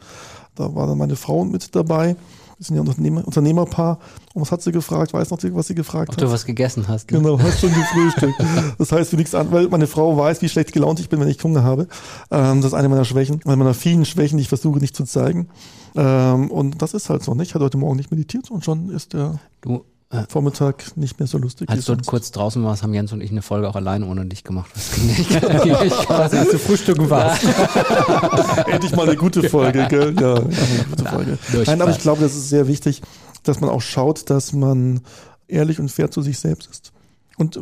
da 0.55 0.73
war 0.73 0.87
dann 0.87 0.97
meine 0.97 1.15
Frau 1.15 1.45
mit 1.45 1.75
dabei. 1.75 2.15
Wir 2.57 2.65
sind 2.65 2.75
ja 2.75 2.81
ein 2.81 2.87
Unternehmer, 2.87 3.25
Unternehmerpaar. 3.25 3.99
Und 4.33 4.41
was 4.41 4.51
hat 4.51 4.63
sie 4.63 4.71
gefragt? 4.71 5.13
Weiß 5.13 5.29
noch, 5.29 5.37
was 5.51 5.67
sie 5.67 5.75
gefragt 5.75 6.09
Ob 6.09 6.15
hat? 6.15 6.23
Ob 6.23 6.29
du 6.29 6.33
was 6.33 6.43
gegessen 6.43 6.87
hast. 6.87 7.11
Ne? 7.11 7.19
Genau, 7.19 7.39
hast 7.39 7.59
schon 7.59 7.71
gefrühstückt. 7.71 8.33
das 8.79 8.91
heißt 8.91 9.11
für 9.11 9.15
nichts 9.15 9.35
an, 9.35 9.51
weil 9.51 9.67
meine 9.67 9.85
Frau 9.85 10.17
weiß, 10.17 10.41
wie 10.41 10.49
schlecht 10.49 10.73
gelaunt 10.73 10.99
ich 10.99 11.07
bin, 11.07 11.19
wenn 11.19 11.27
ich 11.27 11.43
Hunger 11.43 11.63
habe. 11.63 11.87
Ähm, 12.31 12.61
das 12.61 12.71
ist 12.71 12.73
eine 12.73 12.89
meiner 12.89 13.05
Schwächen, 13.05 13.41
eine 13.45 13.57
meiner 13.57 13.75
vielen 13.75 14.05
Schwächen, 14.05 14.37
die 14.37 14.41
ich 14.41 14.49
versuche 14.49 14.79
nicht 14.79 14.95
zu 14.95 15.03
zeigen. 15.03 15.49
und 15.93 16.81
das 16.81 16.93
ist 16.93 17.09
halt 17.09 17.23
so, 17.23 17.33
nicht? 17.35 17.49
Ich 17.49 17.55
hatte 17.55 17.65
heute 17.65 17.77
Morgen 17.77 17.95
nicht 17.95 18.11
meditiert 18.11 18.49
und 18.49 18.65
schon 18.65 18.89
ist 18.89 19.13
der... 19.13 19.39
Du 19.61 19.83
Vormittag 20.29 20.95
nicht 20.95 21.19
mehr 21.19 21.27
so 21.27 21.37
lustig. 21.37 21.69
Als 21.69 21.79
du 21.79 21.93
sonst. 21.93 22.07
kurz 22.07 22.31
draußen 22.31 22.63
warst, 22.63 22.81
haben 22.81 22.93
Jens 22.93 23.11
und 23.11 23.19
ich 23.19 23.29
eine 23.29 23.41
Folge 23.41 23.67
auch 23.67 23.75
alleine 23.75 24.05
ohne 24.05 24.25
dich 24.25 24.45
gemacht. 24.45 24.71
Das 24.73 24.91
ging 24.91 25.07
nicht. 25.07 25.29
ich 25.83 25.93
quasi, 25.93 26.37
als 26.37 26.51
du 26.51 26.59
frühstücken 26.59 27.09
warst. 27.09 27.43
Endlich 28.67 28.95
mal 28.95 29.07
eine 29.07 29.17
gute 29.17 29.49
Folge, 29.49 29.85
gell? 29.89 30.15
Ja, 30.17 30.35
eine 30.35 30.85
gute 30.89 31.05
Folge. 31.05 31.37
Nein, 31.65 31.81
aber 31.81 31.91
ich 31.91 31.99
glaube, 31.99 32.21
das 32.21 32.35
ist 32.35 32.47
sehr 32.47 32.69
wichtig, 32.69 33.01
dass 33.43 33.59
man 33.59 33.69
auch 33.69 33.81
schaut, 33.81 34.29
dass 34.29 34.53
man 34.53 35.01
ehrlich 35.49 35.79
und 35.79 35.89
fair 35.89 36.09
zu 36.09 36.21
sich 36.21 36.39
selbst 36.39 36.69
ist. 36.69 36.93
Und 37.37 37.59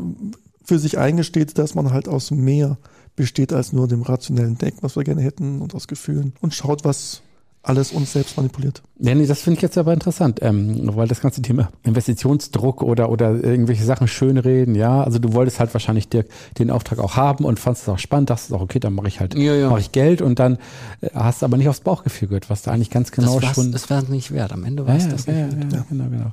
für 0.63 0.77
sich 0.77 0.99
eingesteht, 0.99 1.57
dass 1.57 1.73
man 1.73 1.91
halt 1.91 2.07
aus 2.07 2.29
mehr 2.29 2.77
besteht 3.15 3.53
als 3.53 3.73
nur 3.73 3.87
dem 3.87 4.03
rationellen 4.03 4.57
Denken, 4.57 4.79
was 4.81 4.95
wir 4.95 5.03
gerne 5.03 5.21
hätten 5.21 5.61
und 5.61 5.73
aus 5.73 5.87
Gefühlen 5.87 6.33
und 6.41 6.53
schaut, 6.53 6.83
was 6.83 7.21
alles 7.65 7.91
uns 7.91 8.13
selbst 8.13 8.37
manipuliert. 8.37 8.81
Ja, 8.99 9.15
nee, 9.15 9.25
das 9.25 9.41
finde 9.41 9.57
ich 9.57 9.61
jetzt 9.61 9.77
aber 9.77 9.93
interessant, 9.93 10.39
ähm, 10.41 10.95
weil 10.95 11.07
das 11.07 11.19
ganze 11.19 11.41
Thema 11.41 11.69
Investitionsdruck 11.83 12.83
oder, 12.83 13.09
oder 13.09 13.31
irgendwelche 13.43 13.83
Sachen 13.83 14.07
schönreden, 14.07 14.75
ja, 14.75 15.03
also 15.03 15.19
du 15.19 15.33
wolltest 15.33 15.59
halt 15.59 15.73
wahrscheinlich 15.73 16.07
dir 16.07 16.25
den 16.59 16.69
Auftrag 16.69 16.99
auch 16.99 17.15
haben 17.15 17.43
und 17.43 17.59
fandest 17.59 17.83
es 17.83 17.89
auch 17.89 17.99
spannend, 17.99 18.29
dachtest 18.29 18.53
auch, 18.53 18.61
okay, 18.61 18.79
dann 18.79 18.93
mache 18.93 19.07
ich 19.07 19.19
halt, 19.19 19.35
ja, 19.35 19.55
ja. 19.55 19.69
mache 19.69 19.79
ich 19.79 19.91
Geld 19.91 20.21
und 20.21 20.39
dann 20.39 20.57
äh, 21.01 21.09
hast 21.13 21.41
du 21.41 21.45
aber 21.45 21.57
nicht 21.57 21.67
aufs 21.67 21.81
Bauchgefühl 21.81 22.27
gehört, 22.27 22.49
was 22.49 22.61
da 22.61 22.71
eigentlich 22.71 22.91
ganz 22.91 23.11
genau 23.11 23.39
das 23.39 23.55
schon. 23.55 23.71
Das 23.71 23.89
war 23.89 24.03
es 24.03 24.09
nicht 24.09 24.31
wert, 24.31 24.53
am 24.53 24.63
Ende 24.63 24.85
war 24.85 24.95
es 24.95 25.05
ja, 25.05 25.09
das 25.09 25.27
nicht 25.27 25.35
wert. 25.35 25.73
Ja, 25.73 25.85
genau, 25.89 26.05
genau. 26.09 26.31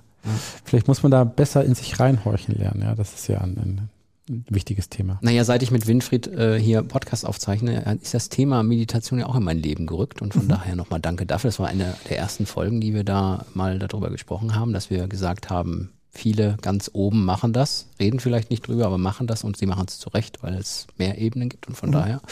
Vielleicht 0.64 0.86
muss 0.86 1.02
man 1.02 1.10
da 1.10 1.24
besser 1.24 1.64
in 1.64 1.74
sich 1.74 1.98
reinhorchen 1.98 2.54
lernen, 2.54 2.82
ja, 2.82 2.94
das 2.94 3.14
ist 3.14 3.26
ja 3.28 3.38
ein, 3.38 3.56
ein 3.56 3.88
ein 3.88 3.88
wichtiges 4.28 4.88
Thema. 4.88 5.18
Naja, 5.22 5.44
seit 5.44 5.62
ich 5.62 5.70
mit 5.70 5.86
Winfried 5.86 6.26
äh, 6.28 6.58
hier 6.58 6.82
Podcast 6.82 7.26
aufzeichne, 7.26 7.86
äh, 7.86 7.96
ist 8.00 8.14
das 8.14 8.28
Thema 8.28 8.62
Meditation 8.62 9.18
ja 9.18 9.26
auch 9.26 9.34
in 9.34 9.42
mein 9.42 9.58
Leben 9.58 9.86
gerückt 9.86 10.22
und 10.22 10.34
von 10.34 10.44
mhm. 10.44 10.48
daher 10.48 10.76
nochmal 10.76 11.00
danke 11.00 11.26
dafür. 11.26 11.48
Das 11.48 11.58
war 11.58 11.68
eine 11.68 11.94
der 12.08 12.18
ersten 12.18 12.46
Folgen, 12.46 12.80
die 12.80 12.94
wir 12.94 13.04
da 13.04 13.46
mal 13.54 13.78
darüber 13.78 14.10
gesprochen 14.10 14.54
haben, 14.54 14.72
dass 14.72 14.90
wir 14.90 15.08
gesagt 15.08 15.50
haben, 15.50 15.90
viele 16.10 16.56
ganz 16.60 16.90
oben 16.92 17.24
machen 17.24 17.52
das, 17.52 17.88
reden 17.98 18.20
vielleicht 18.20 18.50
nicht 18.50 18.66
drüber, 18.66 18.86
aber 18.86 18.98
machen 18.98 19.26
das 19.26 19.44
und 19.44 19.56
sie 19.56 19.66
machen 19.66 19.86
es 19.88 19.98
zurecht, 19.98 20.42
weil 20.42 20.54
es 20.54 20.86
mehr 20.98 21.18
Ebenen 21.18 21.48
gibt 21.48 21.66
und 21.68 21.74
von 21.74 21.88
mhm. 21.88 21.94
daher 21.94 22.22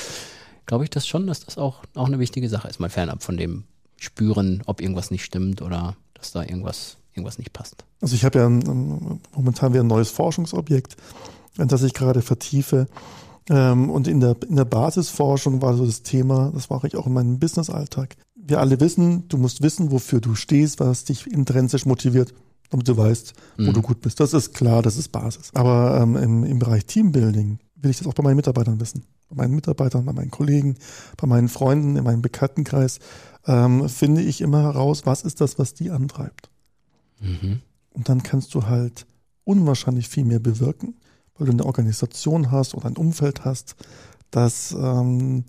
glaube 0.66 0.84
ich 0.84 0.90
das 0.90 1.06
schon, 1.06 1.26
dass 1.26 1.44
das 1.44 1.58
auch, 1.58 1.82
auch 1.94 2.06
eine 2.06 2.18
wichtige 2.18 2.48
Sache 2.48 2.68
ist, 2.68 2.78
mal 2.78 2.90
fernab 2.90 3.22
von 3.22 3.36
dem 3.36 3.64
Spüren, 3.96 4.62
ob 4.66 4.80
irgendwas 4.80 5.10
nicht 5.10 5.24
stimmt 5.24 5.62
oder 5.62 5.96
dass 6.14 6.32
da 6.32 6.42
irgendwas, 6.42 6.98
irgendwas 7.14 7.38
nicht 7.38 7.52
passt. 7.52 7.84
Also 8.00 8.14
ich 8.14 8.24
habe 8.24 8.38
ja 8.38 8.46
ein, 8.46 9.20
momentan 9.34 9.72
wieder 9.72 9.82
ein 9.82 9.88
neues 9.88 10.10
Forschungsobjekt 10.10 10.96
das 11.56 11.82
ich 11.82 11.94
gerade 11.94 12.22
vertiefe. 12.22 12.86
Ähm, 13.48 13.90
und 13.90 14.06
in 14.08 14.20
der, 14.20 14.36
in 14.48 14.56
der 14.56 14.64
Basisforschung 14.64 15.62
war 15.62 15.74
so 15.74 15.84
das 15.84 16.02
Thema, 16.02 16.50
das 16.54 16.70
mache 16.70 16.86
ich 16.86 16.96
auch 16.96 17.06
in 17.06 17.12
meinem 17.12 17.38
Business-Alltag. 17.38 18.16
Wir 18.36 18.60
alle 18.60 18.80
wissen, 18.80 19.28
du 19.28 19.38
musst 19.38 19.62
wissen, 19.62 19.90
wofür 19.90 20.20
du 20.20 20.34
stehst, 20.34 20.80
was 20.80 21.04
dich 21.04 21.26
intrinsisch 21.26 21.86
motiviert, 21.86 22.32
damit 22.70 22.88
du 22.88 22.96
weißt, 22.96 23.34
wo 23.58 23.64
mhm. 23.64 23.72
du 23.72 23.82
gut 23.82 24.00
bist. 24.00 24.20
Das 24.20 24.32
ist 24.34 24.54
klar, 24.54 24.82
das 24.82 24.96
ist 24.96 25.08
Basis. 25.08 25.50
Aber 25.54 26.00
ähm, 26.00 26.16
im, 26.16 26.44
im 26.44 26.58
Bereich 26.58 26.86
Teambuilding 26.86 27.58
will 27.76 27.90
ich 27.90 27.98
das 27.98 28.06
auch 28.06 28.14
bei 28.14 28.22
meinen 28.22 28.36
Mitarbeitern 28.36 28.80
wissen. 28.80 29.04
Bei 29.28 29.36
meinen 29.36 29.54
Mitarbeitern, 29.54 30.04
bei 30.04 30.12
meinen 30.12 30.30
Kollegen, 30.30 30.76
bei 31.16 31.26
meinen 31.26 31.48
Freunden, 31.48 31.96
in 31.96 32.04
meinem 32.04 32.22
Bekanntenkreis 32.22 32.98
ähm, 33.46 33.88
finde 33.88 34.22
ich 34.22 34.40
immer 34.40 34.62
heraus, 34.62 35.06
was 35.06 35.22
ist 35.22 35.40
das, 35.40 35.58
was 35.58 35.74
die 35.74 35.90
antreibt. 35.90 36.50
Mhm. 37.20 37.60
Und 37.90 38.08
dann 38.08 38.22
kannst 38.22 38.54
du 38.54 38.66
halt 38.66 39.06
unwahrscheinlich 39.44 40.08
viel 40.08 40.24
mehr 40.24 40.40
bewirken 40.40 40.94
weil 41.40 41.46
du 41.46 41.52
eine 41.52 41.64
Organisation 41.64 42.50
hast 42.50 42.74
oder 42.74 42.86
ein 42.86 42.96
Umfeld 42.96 43.44
hast, 43.44 43.74
das 44.30 44.72
ähm, 44.72 45.44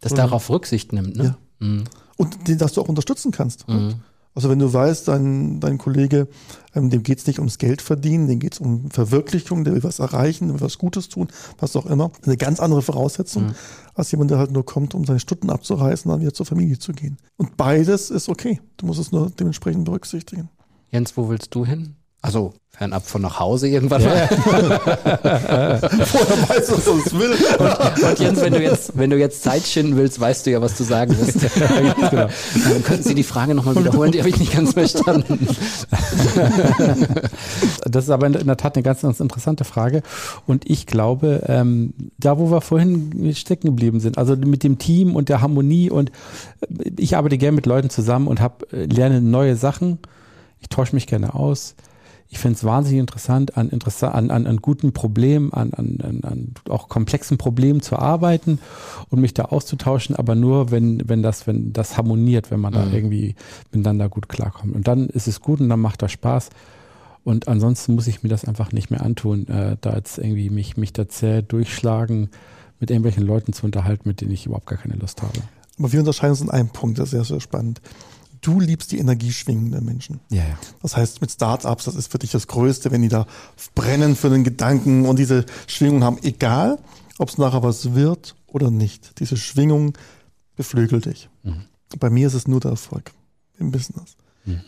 das 0.00 0.14
darauf 0.14 0.50
Rücksicht 0.50 0.92
nimmt, 0.92 1.16
ne? 1.16 1.36
Ja. 1.60 1.66
Mhm. 1.66 1.84
Und 2.16 2.48
den, 2.48 2.58
dass 2.58 2.72
du 2.72 2.80
auch 2.80 2.88
unterstützen 2.88 3.32
kannst. 3.32 3.68
Mhm. 3.68 3.94
Also 4.34 4.48
wenn 4.48 4.58
du 4.58 4.72
weißt, 4.72 5.08
dein, 5.08 5.60
dein 5.60 5.76
Kollege, 5.76 6.26
ähm, 6.74 6.88
dem 6.88 7.02
geht's 7.02 7.26
nicht 7.26 7.38
ums 7.38 7.58
Geld 7.58 7.82
verdienen, 7.82 8.28
dem 8.28 8.38
geht's 8.38 8.60
um 8.60 8.90
Verwirklichung, 8.90 9.64
der 9.64 9.74
will 9.74 9.82
was 9.82 9.98
erreichen, 9.98 10.48
der 10.48 10.54
will 10.54 10.62
was 10.62 10.78
Gutes 10.78 11.10
tun, 11.10 11.28
was 11.58 11.76
auch 11.76 11.84
immer. 11.84 12.10
Eine 12.24 12.38
ganz 12.38 12.58
andere 12.58 12.80
Voraussetzung, 12.80 13.46
mhm. 13.46 13.54
als 13.94 14.10
jemand, 14.10 14.30
der 14.30 14.38
halt 14.38 14.50
nur 14.50 14.64
kommt, 14.64 14.94
um 14.94 15.04
seine 15.04 15.20
Stunden 15.20 15.50
abzureißen, 15.50 16.10
dann 16.10 16.20
wieder 16.20 16.32
zur 16.32 16.46
Familie 16.46 16.78
zu 16.78 16.92
gehen. 16.92 17.18
Und 17.36 17.56
beides 17.58 18.10
ist 18.10 18.30
okay. 18.30 18.60
Du 18.78 18.86
musst 18.86 19.00
es 19.00 19.12
nur 19.12 19.30
dementsprechend 19.30 19.84
berücksichtigen. 19.84 20.48
Jens, 20.90 21.16
wo 21.16 21.28
willst 21.28 21.54
du 21.54 21.66
hin? 21.66 21.96
Also 22.22 22.54
fernab 22.70 23.06
von 23.06 23.20
nach 23.20 23.38
Hause 23.38 23.68
irgendwann 23.68 24.02
mal. 24.02 24.28
Vorher 24.28 25.82
weiß, 26.48 26.72
was 26.72 26.88
uns 26.88 27.12
will. 27.12 27.32
Und, 27.58 28.02
und 28.02 28.18
Jens, 28.18 28.40
wenn 28.40 28.54
du 28.54 28.62
jetzt, 28.62 28.96
wenn 28.96 29.10
du 29.10 29.18
jetzt 29.18 29.42
Zeit 29.42 29.64
schinden 29.64 29.96
willst, 29.96 30.18
weißt 30.18 30.46
du 30.46 30.50
ja, 30.50 30.62
was 30.62 30.76
du 30.76 30.84
sagen 30.84 31.14
wirst. 31.18 31.40
genau. 32.10 32.10
Dann 32.10 32.82
könnten 32.82 33.02
Sie 33.02 33.14
die 33.14 33.24
Frage 33.24 33.54
nochmal 33.54 33.76
wiederholen, 33.76 34.10
die 34.10 34.20
habe 34.20 34.30
ich 34.30 34.38
nicht 34.38 34.52
ganz 34.52 34.72
verstanden. 34.72 35.46
Das 37.84 38.04
ist 38.04 38.10
aber 38.10 38.26
in 38.26 38.32
der 38.32 38.56
Tat 38.56 38.76
eine 38.76 38.82
ganz, 38.82 39.02
ganz 39.02 39.20
interessante 39.20 39.64
Frage. 39.64 40.02
Und 40.46 40.68
ich 40.68 40.86
glaube, 40.86 41.44
ähm, 41.46 41.92
da 42.18 42.38
wo 42.38 42.50
wir 42.50 42.62
vorhin 42.62 43.32
stecken 43.34 43.66
geblieben 43.66 44.00
sind, 44.00 44.18
also 44.18 44.34
mit 44.34 44.62
dem 44.62 44.78
Team 44.78 45.14
und 45.14 45.28
der 45.28 45.40
Harmonie 45.40 45.90
und 45.90 46.10
äh, 46.62 46.90
ich 46.98 47.16
arbeite 47.16 47.38
gerne 47.38 47.54
mit 47.54 47.66
Leuten 47.66 47.90
zusammen 47.90 48.28
und 48.28 48.40
hab, 48.40 48.72
äh, 48.72 48.86
lerne 48.86 49.20
neue 49.20 49.56
Sachen. 49.56 49.98
Ich 50.60 50.68
tausche 50.68 50.94
mich 50.94 51.06
gerne 51.06 51.34
aus. 51.34 51.74
Ich 52.32 52.38
finde 52.38 52.56
es 52.56 52.64
wahnsinnig 52.64 53.00
interessant, 53.00 53.58
an, 53.58 53.70
an, 53.70 54.30
an, 54.30 54.46
an 54.46 54.56
guten 54.56 54.94
Problemen, 54.94 55.52
an, 55.52 55.74
an, 55.74 56.20
an, 56.22 56.54
auch 56.70 56.88
komplexen 56.88 57.36
Problemen 57.36 57.82
zu 57.82 57.98
arbeiten 57.98 58.58
und 59.10 59.20
mich 59.20 59.34
da 59.34 59.44
auszutauschen, 59.44 60.16
aber 60.16 60.34
nur, 60.34 60.70
wenn, 60.70 61.06
wenn 61.06 61.22
das, 61.22 61.46
wenn 61.46 61.74
das 61.74 61.98
harmoniert, 61.98 62.50
wenn 62.50 62.58
man 62.58 62.72
da 62.72 62.86
irgendwie 62.90 63.34
miteinander 63.70 64.08
gut 64.08 64.30
klarkommt. 64.30 64.74
Und 64.74 64.88
dann 64.88 65.10
ist 65.10 65.28
es 65.28 65.42
gut 65.42 65.60
und 65.60 65.68
dann 65.68 65.80
macht 65.80 66.00
das 66.00 66.10
Spaß. 66.12 66.48
Und 67.22 67.48
ansonsten 67.48 67.94
muss 67.94 68.06
ich 68.06 68.22
mir 68.22 68.30
das 68.30 68.46
einfach 68.46 68.72
nicht 68.72 68.90
mehr 68.90 69.02
antun, 69.02 69.46
äh, 69.48 69.76
da 69.82 69.94
jetzt 69.94 70.16
irgendwie 70.16 70.48
mich, 70.48 70.78
mich 70.78 70.94
da 70.94 71.06
zäh 71.06 71.42
durchschlagen, 71.42 72.30
mit 72.80 72.90
irgendwelchen 72.90 73.26
Leuten 73.26 73.52
zu 73.52 73.66
unterhalten, 73.66 74.08
mit 74.08 74.22
denen 74.22 74.32
ich 74.32 74.46
überhaupt 74.46 74.66
gar 74.66 74.78
keine 74.78 74.94
Lust 74.94 75.20
habe. 75.20 75.38
Aber 75.78 75.92
wir 75.92 76.00
unterscheiden 76.00 76.30
uns 76.30 76.40
in 76.40 76.50
einem 76.50 76.70
Punkt, 76.70 76.98
das 76.98 77.08
ist 77.08 77.10
sehr, 77.10 77.24
sehr 77.24 77.40
spannend. 77.40 77.82
Du 78.42 78.60
liebst 78.60 78.92
die 78.92 78.98
Energieschwingen 78.98 79.70
der 79.70 79.80
Menschen. 79.80 80.20
Ja, 80.28 80.42
ja. 80.42 80.58
Das 80.82 80.96
heißt, 80.96 81.20
mit 81.20 81.30
Startups, 81.30 81.84
das 81.84 81.94
ist 81.94 82.10
für 82.10 82.18
dich 82.18 82.32
das 82.32 82.48
Größte, 82.48 82.90
wenn 82.90 83.00
die 83.02 83.08
da 83.08 83.26
brennen 83.74 84.16
für 84.16 84.28
den 84.30 84.44
Gedanken 84.44 85.06
und 85.06 85.18
diese 85.18 85.46
Schwingungen 85.66 86.04
haben, 86.04 86.18
egal, 86.22 86.78
ob 87.18 87.28
es 87.28 87.38
nachher 87.38 87.62
was 87.62 87.94
wird 87.94 88.34
oder 88.48 88.70
nicht. 88.70 89.20
Diese 89.20 89.36
Schwingung 89.36 89.96
beflügelt 90.56 91.06
dich. 91.06 91.30
Bei 91.98 92.10
mir 92.10 92.26
ist 92.26 92.34
es 92.34 92.48
nur 92.48 92.60
der 92.60 92.72
Erfolg 92.72 93.12
im 93.58 93.70
Business. 93.70 94.16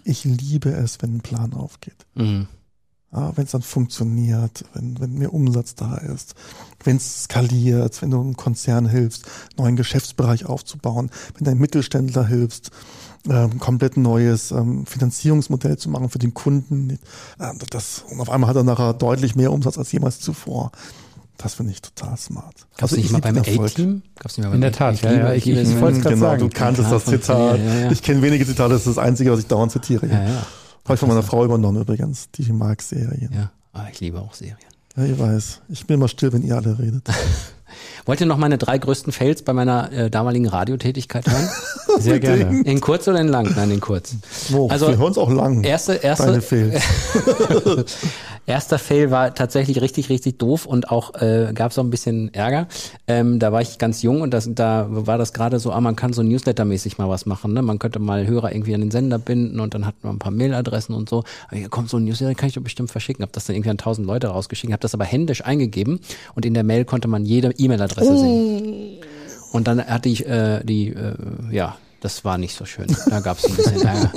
Ich 0.05 0.25
liebe 0.25 0.71
es, 0.71 1.03
wenn 1.03 1.17
ein 1.17 1.21
Plan 1.21 1.53
aufgeht. 1.53 2.07
Mhm. 2.15 2.47
Ja, 3.15 3.33
wenn 3.37 3.45
es 3.45 3.53
dann 3.53 3.63
funktioniert, 3.63 4.65
wenn, 4.75 4.99
wenn 5.01 5.15
mehr 5.15 5.33
Umsatz 5.33 5.75
da 5.77 5.97
ist, 5.99 6.35
wenn 6.83 6.97
es 6.97 7.25
skaliert, 7.25 8.03
wenn 8.03 8.11
du 8.11 8.21
einem 8.21 8.37
Konzern 8.37 8.89
hilfst, 8.89 9.25
neuen 9.57 9.77
Geschäftsbereich 9.77 10.47
aufzubauen, 10.47 11.11
wenn 11.37 11.45
du 11.45 11.51
einem 11.53 11.61
Mittelständler 11.61 12.27
hilfst, 12.27 12.71
ähm, 13.29 13.59
komplett 13.59 13.97
neues 13.97 14.51
ähm, 14.51 14.85
Finanzierungsmodell 14.85 15.79
zu 15.79 15.89
machen 15.91 16.11
für 16.11 16.19
den 16.19 16.35
Kunden. 16.35 16.99
Ähm, 17.41 17.59
das, 17.71 18.05
und 18.11 18.21
auf 18.21 18.29
einmal 18.31 18.51
hat 18.51 18.57
er 18.57 18.65
nachher 18.65 18.93
deutlich 18.95 19.35
mehr 19.37 19.53
Umsatz 19.53 19.79
als 19.79 19.93
jemals 19.93 20.21
zuvor. 20.21 20.73
Das 21.39 21.55
finde 21.55 21.73
ich 21.73 21.83
total 21.83 22.17
smart. 22.17 22.55
Gab 22.77 22.77
es 22.77 22.83
Also 22.83 22.97
nicht 22.97 23.07
ich 23.07 23.13
mal 23.13 23.21
beim. 23.21 23.39
A-Team? 23.39 24.03
Nicht 24.25 24.39
In 24.39 24.61
der 24.61 24.73
Tat, 24.73 25.01
ja, 25.03 25.13
ja, 25.13 25.33
ich- 25.33 25.45
liebe 25.47 25.61
ich 25.61 25.69
es. 25.69 25.81
wollte 25.81 25.99
es 25.99 26.03
gerade 26.03 26.15
genau, 26.17 26.27
sagen. 26.29 26.41
du 26.41 26.49
kanntest 26.49 26.93
das 26.93 27.05
Zitat. 27.07 27.59
ja, 27.59 27.75
ja. 27.81 27.91
Ich 27.91 28.03
kenne 28.03 28.23
wenige 28.23 28.47
Zitate, 28.47 28.71
das 28.75 28.87
ist 28.87 28.97
das 28.97 28.99
Einzige, 28.99 29.33
was 29.33 29.41
ich 29.41 29.47
dauernd 29.47 29.73
zitiere. 29.73 30.07
Ja, 30.07 30.23
ja. 30.29 30.47
Habe 30.85 30.95
ich 30.95 31.01
von 31.01 31.09
meiner 31.09 31.23
Frau 31.23 31.45
übernommen 31.45 31.81
übrigens, 31.81 32.31
die 32.31 32.53
mag 32.53 32.83
Serien. 32.83 33.33
ja. 33.33 33.51
Ah, 33.73 33.89
ich 33.91 33.99
liebe 34.01 34.21
auch 34.21 34.35
Serien. 34.35 34.57
Ja, 34.97 35.05
ich 35.05 35.19
weiß. 35.19 35.63
Ich 35.69 35.87
bin 35.87 35.95
immer 35.95 36.07
still, 36.07 36.33
wenn 36.33 36.43
ihr 36.43 36.55
alle 36.57 36.79
redet. 36.79 37.09
Wollt 38.07 38.21
ihr 38.21 38.27
noch 38.27 38.39
meine 38.39 38.59
drei 38.59 38.79
größten 38.79 39.13
Fails 39.13 39.43
bei 39.43 39.53
meiner 39.53 39.93
äh, 39.93 40.11
damaligen 40.11 40.49
Radiotätigkeit 40.49 41.27
hören? 41.27 41.49
Sehr 41.99 42.21
gerne. 42.21 42.63
In 42.63 42.81
kurz 42.81 43.07
oder 43.09 43.21
in 43.21 43.29
lang? 43.29 43.53
Nein, 43.57 43.71
in 43.71 43.81
kurz. 43.81 44.17
Oh, 44.53 44.69
Also, 44.69 44.89
wir 44.89 44.99
hören 44.99 45.13
es 45.13 45.19
auch 45.19 45.31
lang. 45.31 45.63
Erste, 45.65 45.95
erste, 45.95 46.27
Deine 46.27 46.43
Fails. 46.43 46.83
Erster 48.47 48.79
Fail 48.79 49.11
war 49.11 49.35
tatsächlich 49.35 49.81
richtig, 49.81 50.11
richtig 50.11 50.39
doof 50.39 50.67
und 50.67 50.91
auch 50.91 51.15
äh, 51.15 51.53
gab 51.55 51.71
es 51.71 51.79
auch 51.79 51.83
ein 51.83 51.89
bisschen 51.89 52.33
Ärger. 52.35 52.67
Ähm, 53.07 53.39
da 53.39 53.53
war 53.53 53.63
ich 53.63 53.79
ganz 53.79 54.03
jung 54.03 54.21
und 54.21 54.35
das, 54.35 54.51
da 54.53 54.87
war 54.91 55.17
das 55.17 55.33
gerade 55.33 55.59
so, 55.59 55.73
ah, 55.73 55.81
man 55.81 55.97
kann 55.97 56.13
so 56.13 56.23
Newsletter-mäßig 56.23 56.99
mal 56.99 57.09
was 57.09 57.25
machen. 57.25 57.55
Ne? 57.55 57.63
Man 57.63 57.79
könnte 57.79 58.01
mal 58.01 58.27
Hörer 58.27 58.53
irgendwie 58.53 58.75
an 58.75 58.83
den 58.83 58.91
Sender 58.91 59.19
binden 59.19 59.61
und 59.61 59.73
dann 59.73 59.87
hat 59.87 59.95
man 60.03 60.17
ein 60.17 60.19
paar 60.19 60.31
Mailadressen 60.31 60.95
und 60.95 61.09
so. 61.09 61.25
Aber 61.49 61.57
hier 61.57 61.71
kommt 61.71 61.89
so 61.89 61.97
ein 61.97 62.05
Newsletter, 62.05 62.35
kann 62.35 62.51
ich 62.51 62.55
doch 62.55 62.63
bestimmt 62.63 62.91
verschicken. 62.91 63.23
Hab 63.23 63.33
das 63.33 63.47
dann 63.47 63.57
irgendwie 63.57 63.71
an 63.71 63.79
tausend 63.79 64.07
Leute 64.07 64.27
rausgeschickt, 64.27 64.71
habe 64.73 64.81
das 64.81 64.93
aber 64.93 65.05
händisch 65.07 65.43
eingegeben 65.43 66.01
und 66.35 66.45
in 66.45 66.53
der 66.53 66.65
Mail 66.65 66.85
konnte 66.85 67.09
man 67.09 67.25
jede 67.25 67.51
E-Mail-Adresse 67.65 68.19
sehen. 68.19 68.99
Und 69.53 69.69
dann 69.69 69.85
hatte 69.85 70.09
ich 70.09 70.27
äh, 70.27 70.63
die, 70.65 70.89
äh, 70.89 71.15
ja, 71.51 71.77
das 72.01 72.25
war 72.25 72.39
nicht 72.39 72.55
so 72.57 72.65
schön. 72.65 72.87
Da 73.09 73.21
gab 73.21 73.39
es 73.39 73.45
ein 73.45 73.55
bisschen 73.55 73.83
Ärger. 73.83 74.11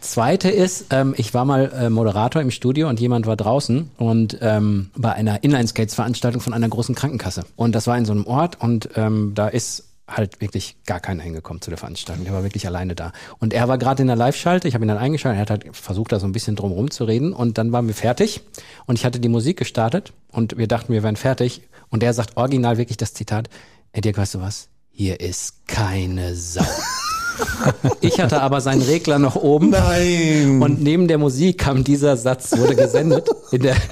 Zweite 0.00 0.50
ist, 0.50 0.86
ähm, 0.90 1.14
ich 1.16 1.32
war 1.32 1.44
mal 1.44 1.70
äh, 1.72 1.88
Moderator 1.88 2.42
im 2.42 2.50
Studio 2.50 2.88
und 2.88 2.98
jemand 2.98 3.26
war 3.26 3.36
draußen 3.36 3.90
und 3.96 4.36
ähm, 4.40 4.90
bei 4.96 5.12
einer 5.12 5.44
Inline-Skates-Veranstaltung 5.44 6.40
von 6.40 6.52
einer 6.52 6.68
großen 6.68 6.94
Krankenkasse. 6.94 7.44
Und 7.54 7.74
das 7.74 7.86
war 7.86 7.96
in 7.96 8.04
so 8.04 8.12
einem 8.12 8.26
Ort 8.26 8.60
und 8.60 8.90
ähm, 8.96 9.32
da 9.34 9.46
ist 9.46 9.84
halt 10.08 10.40
wirklich 10.40 10.76
gar 10.86 11.00
keiner 11.00 11.22
hingekommen 11.22 11.62
zu 11.62 11.70
der 11.70 11.78
Veranstaltung. 11.78 12.24
Der 12.24 12.34
war 12.34 12.42
wirklich 12.42 12.66
alleine 12.66 12.94
da. 12.94 13.12
Und 13.38 13.54
er 13.54 13.68
war 13.68 13.78
gerade 13.78 14.02
in 14.02 14.08
der 14.08 14.16
Live-Schalte, 14.16 14.68
ich 14.68 14.74
habe 14.74 14.84
ihn 14.84 14.88
dann 14.88 14.98
eingeschaltet, 14.98 15.38
er 15.38 15.42
hat 15.42 15.50
halt 15.50 15.76
versucht, 15.76 16.12
da 16.12 16.18
so 16.18 16.26
ein 16.26 16.32
bisschen 16.32 16.56
drum 16.56 16.90
zu 16.90 17.04
reden 17.04 17.32
und 17.32 17.56
dann 17.56 17.72
waren 17.72 17.86
wir 17.86 17.94
fertig 17.94 18.42
und 18.86 18.98
ich 18.98 19.04
hatte 19.04 19.20
die 19.20 19.28
Musik 19.28 19.58
gestartet 19.58 20.12
und 20.30 20.58
wir 20.58 20.66
dachten, 20.66 20.92
wir 20.92 21.02
wären 21.02 21.16
fertig 21.16 21.62
und 21.92 22.02
er 22.02 22.12
sagt 22.14 22.36
original 22.36 22.78
wirklich 22.78 22.96
das 22.96 23.14
Zitat, 23.14 23.48
ey 23.92 24.00
Dirk, 24.00 24.16
weißt 24.16 24.34
du 24.34 24.40
was? 24.40 24.68
Hier 24.90 25.20
ist 25.20 25.68
keine 25.68 26.34
Sau. 26.34 26.66
Ich 28.00 28.20
hatte 28.20 28.42
aber 28.42 28.60
seinen 28.60 28.82
Regler 28.82 29.18
noch 29.18 29.36
oben. 29.36 29.70
Nein. 29.70 30.60
Und 30.60 30.82
neben 30.82 31.08
der 31.08 31.18
Musik 31.18 31.58
kam 31.58 31.84
dieser 31.84 32.16
Satz, 32.16 32.56
wurde 32.56 32.74
gesendet 32.76 33.28
in 33.50 33.62
der. 33.62 33.76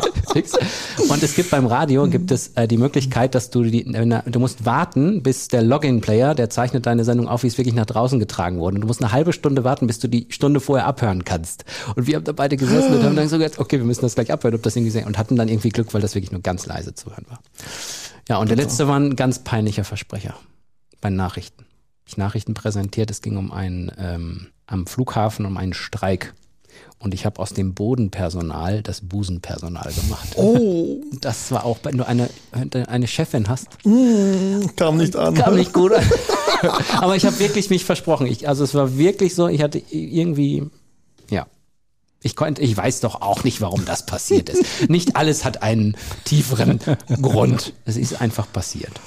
Und 1.09 1.23
es 1.25 1.35
gibt 1.35 1.51
beim 1.51 1.67
Radio 1.67 2.07
gibt 2.07 2.31
es 2.31 2.49
äh, 2.55 2.69
die 2.69 2.77
Möglichkeit, 2.77 3.35
dass 3.35 3.51
du 3.51 3.65
die, 3.65 3.85
du 3.85 4.39
musst 4.39 4.65
warten, 4.65 5.23
bis 5.23 5.49
der 5.49 5.63
Login-Player, 5.63 6.37
der 6.37 6.51
zeichnet 6.51 6.87
deine 6.87 7.05
Sendung 7.05 7.27
auf, 7.27 7.43
wie 7.43 7.49
es 7.49 7.59
wirklich 7.59 7.75
nach 7.75 7.87
draußen 7.87 8.21
getragen 8.21 8.59
wurde. 8.59 8.77
Und 8.77 8.83
du 8.83 8.87
musst 8.87 9.03
eine 9.03 9.11
halbe 9.11 9.33
Stunde 9.33 9.65
warten, 9.65 9.89
bis 9.89 9.99
du 9.99 10.09
die 10.09 10.27
Stunde 10.31 10.61
vorher 10.61 10.87
abhören 10.87 11.25
kannst. 11.25 11.65
Und 11.97 12.07
wir 12.07 12.17
haben 12.17 12.25
da 12.25 12.33
beide 12.33 12.57
gesessen 12.57 12.95
und 12.95 13.03
haben 13.03 13.17
dann 13.17 13.29
so 13.29 13.39
gesagt, 13.39 13.59
okay, 13.59 13.79
wir 13.79 13.85
müssen 13.85 14.03
das 14.03 14.15
gleich 14.15 14.33
abhören, 14.33 14.55
ob 14.55 14.63
das 14.63 14.77
irgendwie 14.77 14.93
sein- 14.93 15.07
und 15.07 15.19
hatten 15.19 15.35
dann 15.35 15.49
irgendwie 15.49 15.71
Glück, 15.71 15.93
weil 15.95 16.01
das 16.01 16.15
wirklich 16.15 16.31
nur 16.31 16.43
ganz 16.43 16.67
leise 16.67 16.95
zu 16.95 17.11
hören 17.11 17.27
war. 17.29 17.41
Ja, 18.29 18.39
und 18.39 18.49
der 18.49 18.57
letzte 18.57 18.87
war 18.87 18.99
ein 18.99 19.17
ganz 19.17 19.41
peinlicher 19.41 19.83
Versprecher 19.85 20.35
bei 21.01 21.11
Nachrichten. 21.11 21.65
Ich 22.11 22.17
Nachrichten 22.17 22.55
präsentiert, 22.55 23.09
es 23.13 23.23
ging 23.23 23.37
um 23.37 23.53
einen 23.53 23.93
ähm, 23.97 24.49
am 24.67 24.89
Flughafen 24.89 25.47
um 25.47 25.57
einen 25.57 25.75
Streik. 25.75 26.35
Und 26.99 27.15
ich 27.15 27.25
habe 27.25 27.39
aus 27.39 27.53
dem 27.53 27.73
Bodenpersonal 27.73 28.83
das 28.83 29.03
Busenpersonal 29.03 29.93
gemacht. 29.93 30.31
Oh, 30.35 31.03
Das 31.21 31.53
war 31.53 31.65
auch, 31.65 31.79
wenn 31.85 31.99
du 31.99 32.05
eine, 32.05 32.29
eine 32.89 33.07
Chefin 33.07 33.49
hast, 33.49 33.69
kam 34.75 34.97
nicht 34.97 35.15
an. 35.15 35.37
kam 35.37 35.55
nicht 35.55 35.73
gut. 35.73 35.93
Aber 37.01 37.15
ich 37.15 37.25
habe 37.27 37.39
wirklich 37.39 37.71
mich 37.71 37.85
versprochen. 37.85 38.27
Ich, 38.27 38.49
also 38.49 38.65
es 38.65 38.75
war 38.75 38.99
wirklich 38.99 39.37
so, 39.37 39.47
ich 39.47 39.63
hatte 39.63 39.81
irgendwie, 39.91 40.69
ja. 41.31 41.47
Ich 42.25 42.35
konnte, 42.35 42.61
ich 42.61 42.77
weiß 42.77 43.01
doch 43.01 43.23
auch 43.23 43.45
nicht, 43.45 43.61
warum 43.61 43.85
das 43.85 44.05
passiert 44.05 44.49
ist. 44.49 44.65
Nicht 44.91 45.15
alles 45.15 45.45
hat 45.45 45.63
einen 45.63 45.97
tieferen 46.25 46.81
Grund. 47.23 47.73
Es 47.85 47.97
ist 47.97 48.21
einfach 48.21 48.53
passiert. 48.53 49.01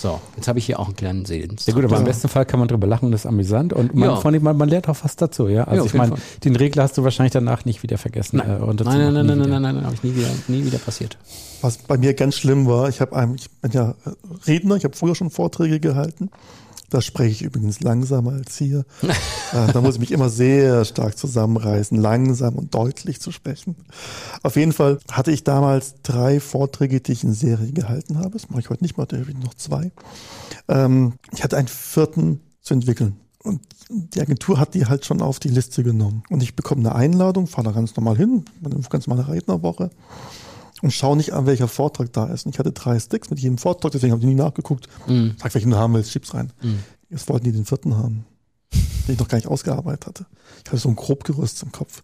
So, 0.00 0.20
jetzt 0.36 0.46
habe 0.46 0.60
ich 0.60 0.66
hier 0.66 0.78
auch 0.78 0.86
einen 0.86 0.94
kleinen 0.94 1.24
Sehens. 1.24 1.66
Ja 1.66 1.74
gut, 1.74 1.84
aber 1.84 1.98
im 1.98 2.04
besten 2.04 2.28
Fall 2.28 2.46
kann 2.46 2.60
man 2.60 2.68
drüber 2.68 2.86
lachen, 2.86 3.10
das 3.10 3.22
ist 3.22 3.26
amüsant 3.26 3.72
und 3.72 3.96
man, 3.96 4.10
Ja. 4.10 4.16
vor 4.16 4.30
allem, 4.30 4.42
man, 4.44 4.56
man 4.56 4.68
lernt 4.68 4.88
auch 4.88 4.96
was 5.02 5.16
dazu, 5.16 5.48
ja. 5.48 5.64
Also 5.64 5.82
Ja, 5.82 5.86
ich 5.86 5.94
meine, 5.94 6.14
den 6.44 6.54
Regler 6.54 6.84
hast 6.84 6.96
du 6.96 7.02
wahrscheinlich 7.02 7.32
danach 7.32 7.64
nicht 7.64 7.82
wieder 7.82 7.98
vergessen. 7.98 8.36
Nein, 8.36 8.46
äh, 8.48 8.58
nein, 8.60 8.76
nein, 8.76 8.76
nein, 8.76 8.86
nie 8.86 9.12
nein, 9.12 9.38
wieder. 9.38 9.46
nein, 9.48 9.62
nein, 9.62 9.74
nein, 9.74 9.84
habe 9.84 9.94
ich 9.96 10.04
nie 10.04 10.14
wieder, 10.14 10.28
nie 10.46 10.64
wieder 10.64 10.78
passiert. 10.78 11.18
Was 11.62 11.78
bei 11.78 11.98
mir 11.98 12.14
ganz 12.14 12.36
schlimm 12.36 12.66
war, 12.68 12.88
ich 12.88 13.00
habe 13.00 13.16
einem, 13.16 13.34
ich 13.34 13.50
bin 13.50 13.72
ja 13.72 13.90
äh, 14.06 14.10
Redner, 14.46 14.76
ich 14.76 14.84
habe 14.84 14.94
früher 14.96 15.16
schon 15.16 15.30
Vorträge 15.30 15.80
gehalten. 15.80 16.30
Da 16.90 17.02
spreche 17.02 17.30
ich 17.30 17.42
übrigens 17.42 17.80
langsamer 17.80 18.32
als 18.32 18.56
hier. 18.56 18.84
äh, 19.02 19.72
da 19.72 19.80
muss 19.80 19.94
ich 19.94 20.00
mich 20.00 20.12
immer 20.12 20.30
sehr 20.30 20.84
stark 20.84 21.18
zusammenreißen, 21.18 21.98
langsam 21.98 22.54
und 22.54 22.74
deutlich 22.74 23.20
zu 23.20 23.30
sprechen. 23.30 23.76
Auf 24.42 24.56
jeden 24.56 24.72
Fall 24.72 24.98
hatte 25.10 25.30
ich 25.30 25.44
damals 25.44 25.96
drei 26.02 26.40
Vorträge, 26.40 27.00
die 27.00 27.12
ich 27.12 27.24
in 27.24 27.34
Serie 27.34 27.72
gehalten 27.72 28.18
habe. 28.18 28.30
Das 28.30 28.48
mache 28.48 28.60
ich 28.60 28.70
heute 28.70 28.84
nicht 28.84 28.96
mehr, 28.96 29.06
da 29.06 29.18
habe 29.18 29.30
ich 29.30 29.36
noch 29.36 29.54
zwei. 29.54 29.92
Ähm, 30.68 31.14
ich 31.32 31.44
hatte 31.44 31.56
einen 31.56 31.68
vierten 31.68 32.40
zu 32.62 32.74
entwickeln. 32.74 33.16
Und 33.42 33.60
die 33.88 34.20
Agentur 34.20 34.58
hat 34.58 34.74
die 34.74 34.86
halt 34.86 35.06
schon 35.06 35.22
auf 35.22 35.38
die 35.38 35.48
Liste 35.48 35.82
genommen. 35.82 36.22
Und 36.28 36.42
ich 36.42 36.56
bekomme 36.56 36.80
eine 36.80 36.94
Einladung, 36.94 37.46
fahre 37.46 37.68
da 37.68 37.72
ganz 37.72 37.96
normal 37.96 38.16
hin, 38.16 38.44
eine 38.64 38.80
ganz 38.88 39.06
normale 39.06 39.28
Rednerwoche 39.28 39.90
und 40.82 40.92
schaue 40.92 41.16
nicht 41.16 41.32
an, 41.32 41.46
welcher 41.46 41.68
Vortrag 41.68 42.12
da 42.12 42.26
ist. 42.26 42.46
Und 42.46 42.54
ich 42.54 42.58
hatte 42.58 42.72
drei 42.72 42.98
Sticks 42.98 43.30
mit 43.30 43.38
jedem 43.40 43.58
Vortrag, 43.58 43.92
deswegen 43.92 44.12
habe 44.12 44.22
ich 44.22 44.28
nie 44.28 44.34
nachgeguckt. 44.34 44.88
Sag, 45.38 45.54
welchen 45.54 45.70
du 45.70 45.76
haben 45.76 45.94
willst, 45.94 46.10
schieb's 46.12 46.34
rein. 46.34 46.52
Jetzt 47.10 47.28
wollten 47.28 47.44
die 47.44 47.52
den 47.52 47.64
vierten 47.64 47.96
haben, 47.96 48.24
den 48.72 49.14
ich 49.14 49.18
noch 49.18 49.28
gar 49.28 49.36
nicht 49.38 49.48
ausgearbeitet 49.48 50.06
hatte. 50.06 50.26
Ich 50.64 50.70
hatte 50.70 50.78
so 50.78 50.88
ein 50.88 50.96
Grobgerüst 50.96 51.62
im 51.62 51.72
Kopf. 51.72 52.02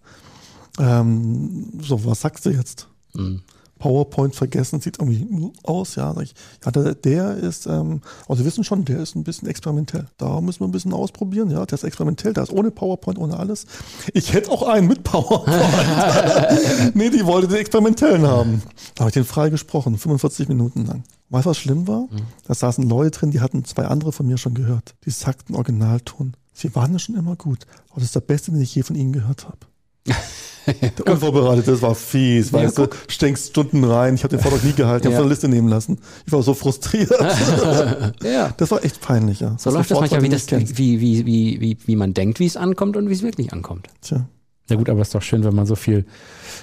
Ähm, 0.78 1.80
so, 1.80 2.04
was 2.04 2.20
sagst 2.22 2.46
du 2.46 2.50
jetzt? 2.50 2.88
Mhm. 3.14 3.42
PowerPoint 3.78 4.34
vergessen, 4.34 4.80
sieht 4.80 4.98
irgendwie 4.98 5.52
aus, 5.62 5.96
ja. 5.96 6.14
Ich, 6.20 6.34
ja, 6.64 6.70
der, 6.70 6.94
der 6.94 7.36
ist, 7.36 7.66
ähm, 7.66 8.00
also 8.28 8.42
wir 8.42 8.46
wissen 8.46 8.64
schon, 8.64 8.84
der 8.84 9.00
ist 9.00 9.14
ein 9.14 9.24
bisschen 9.24 9.48
experimentell. 9.48 10.06
Da 10.16 10.40
müssen 10.40 10.60
wir 10.60 10.68
ein 10.68 10.72
bisschen 10.72 10.92
ausprobieren, 10.92 11.50
ja. 11.50 11.64
Der 11.66 11.74
ist 11.74 11.84
experimentell, 11.84 12.32
der 12.32 12.44
ist 12.44 12.52
ohne 12.52 12.70
PowerPoint, 12.70 13.18
ohne 13.18 13.38
alles. 13.38 13.66
Ich 14.12 14.32
hätte 14.32 14.50
auch 14.50 14.62
einen 14.62 14.88
mit 14.88 15.02
PowerPoint. 15.04 16.94
nee, 16.94 17.10
die 17.10 17.26
wollte 17.26 17.48
den 17.48 17.58
experimentellen 17.58 18.26
haben. 18.26 18.62
Da 18.94 19.00
habe 19.00 19.10
ich 19.10 19.14
den 19.14 19.24
frei 19.24 19.50
gesprochen, 19.50 19.98
45 19.98 20.48
Minuten 20.48 20.86
lang. 20.86 21.04
Weißt 21.30 21.46
du, 21.46 21.50
was 21.50 21.58
schlimm 21.58 21.88
war? 21.88 22.02
Mhm. 22.02 22.22
Da 22.46 22.54
saßen 22.54 22.88
Leute 22.88 23.18
drin, 23.18 23.30
die 23.32 23.40
hatten 23.40 23.64
zwei 23.64 23.86
andere 23.86 24.12
von 24.12 24.26
mir 24.26 24.38
schon 24.38 24.54
gehört. 24.54 24.94
Die 25.04 25.10
sagten 25.10 25.54
Originalton. 25.54 26.36
Sie 26.52 26.74
waren 26.74 26.92
ja 26.92 26.98
schon 26.98 27.16
immer 27.16 27.34
gut. 27.36 27.66
Aber 27.90 27.96
das 27.96 28.04
ist 28.04 28.14
der 28.14 28.20
beste, 28.20 28.52
den 28.52 28.60
ich 28.60 28.74
je 28.74 28.82
von 28.82 28.94
ihnen 28.94 29.12
gehört 29.12 29.44
habe. 29.44 29.58
Unvorbereitet, 31.06 31.68
das 31.68 31.82
war 31.82 31.94
fies, 31.94 32.50
ja, 32.50 32.58
weißt 32.58 32.76
guck. 32.76 32.90
du, 32.90 32.96
steckst 33.08 33.48
Stunden 33.48 33.84
rein, 33.84 34.14
ich 34.14 34.24
habe 34.24 34.34
den 34.36 34.42
Vortrag 34.42 34.64
nie 34.64 34.72
gehalten, 34.72 35.06
ich 35.06 35.12
ja. 35.12 35.16
habe 35.16 35.22
von 35.22 35.28
der 35.28 35.34
Liste 35.34 35.48
nehmen 35.48 35.68
lassen. 35.68 35.98
Ich 36.26 36.32
war 36.32 36.42
so 36.42 36.54
frustriert. 36.54 37.10
ja. 38.22 38.54
Das 38.56 38.70
war 38.70 38.82
echt 38.84 39.00
peinlich, 39.00 39.40
ja. 39.40 39.56
So 39.58 39.70
läuft 39.70 39.90
das 39.90 40.00
manchmal, 40.00 40.22
wie, 40.22 40.28
das, 40.30 40.50
wie, 40.50 41.00
wie, 41.00 41.26
wie, 41.26 41.60
wie, 41.60 41.78
wie 41.84 41.96
man 41.96 42.14
denkt, 42.14 42.40
wie 42.40 42.46
es 42.46 42.56
ankommt 42.56 42.96
und 42.96 43.08
wie 43.08 43.12
es 43.12 43.22
wirklich 43.22 43.52
ankommt. 43.52 43.88
Tja. 44.00 44.26
Na 44.68 44.76
gut, 44.76 44.88
aber 44.88 45.02
es 45.02 45.08
ist 45.08 45.14
doch 45.14 45.22
schön, 45.22 45.44
wenn 45.44 45.54
man 45.54 45.66
so 45.66 45.74
viel, 45.74 46.06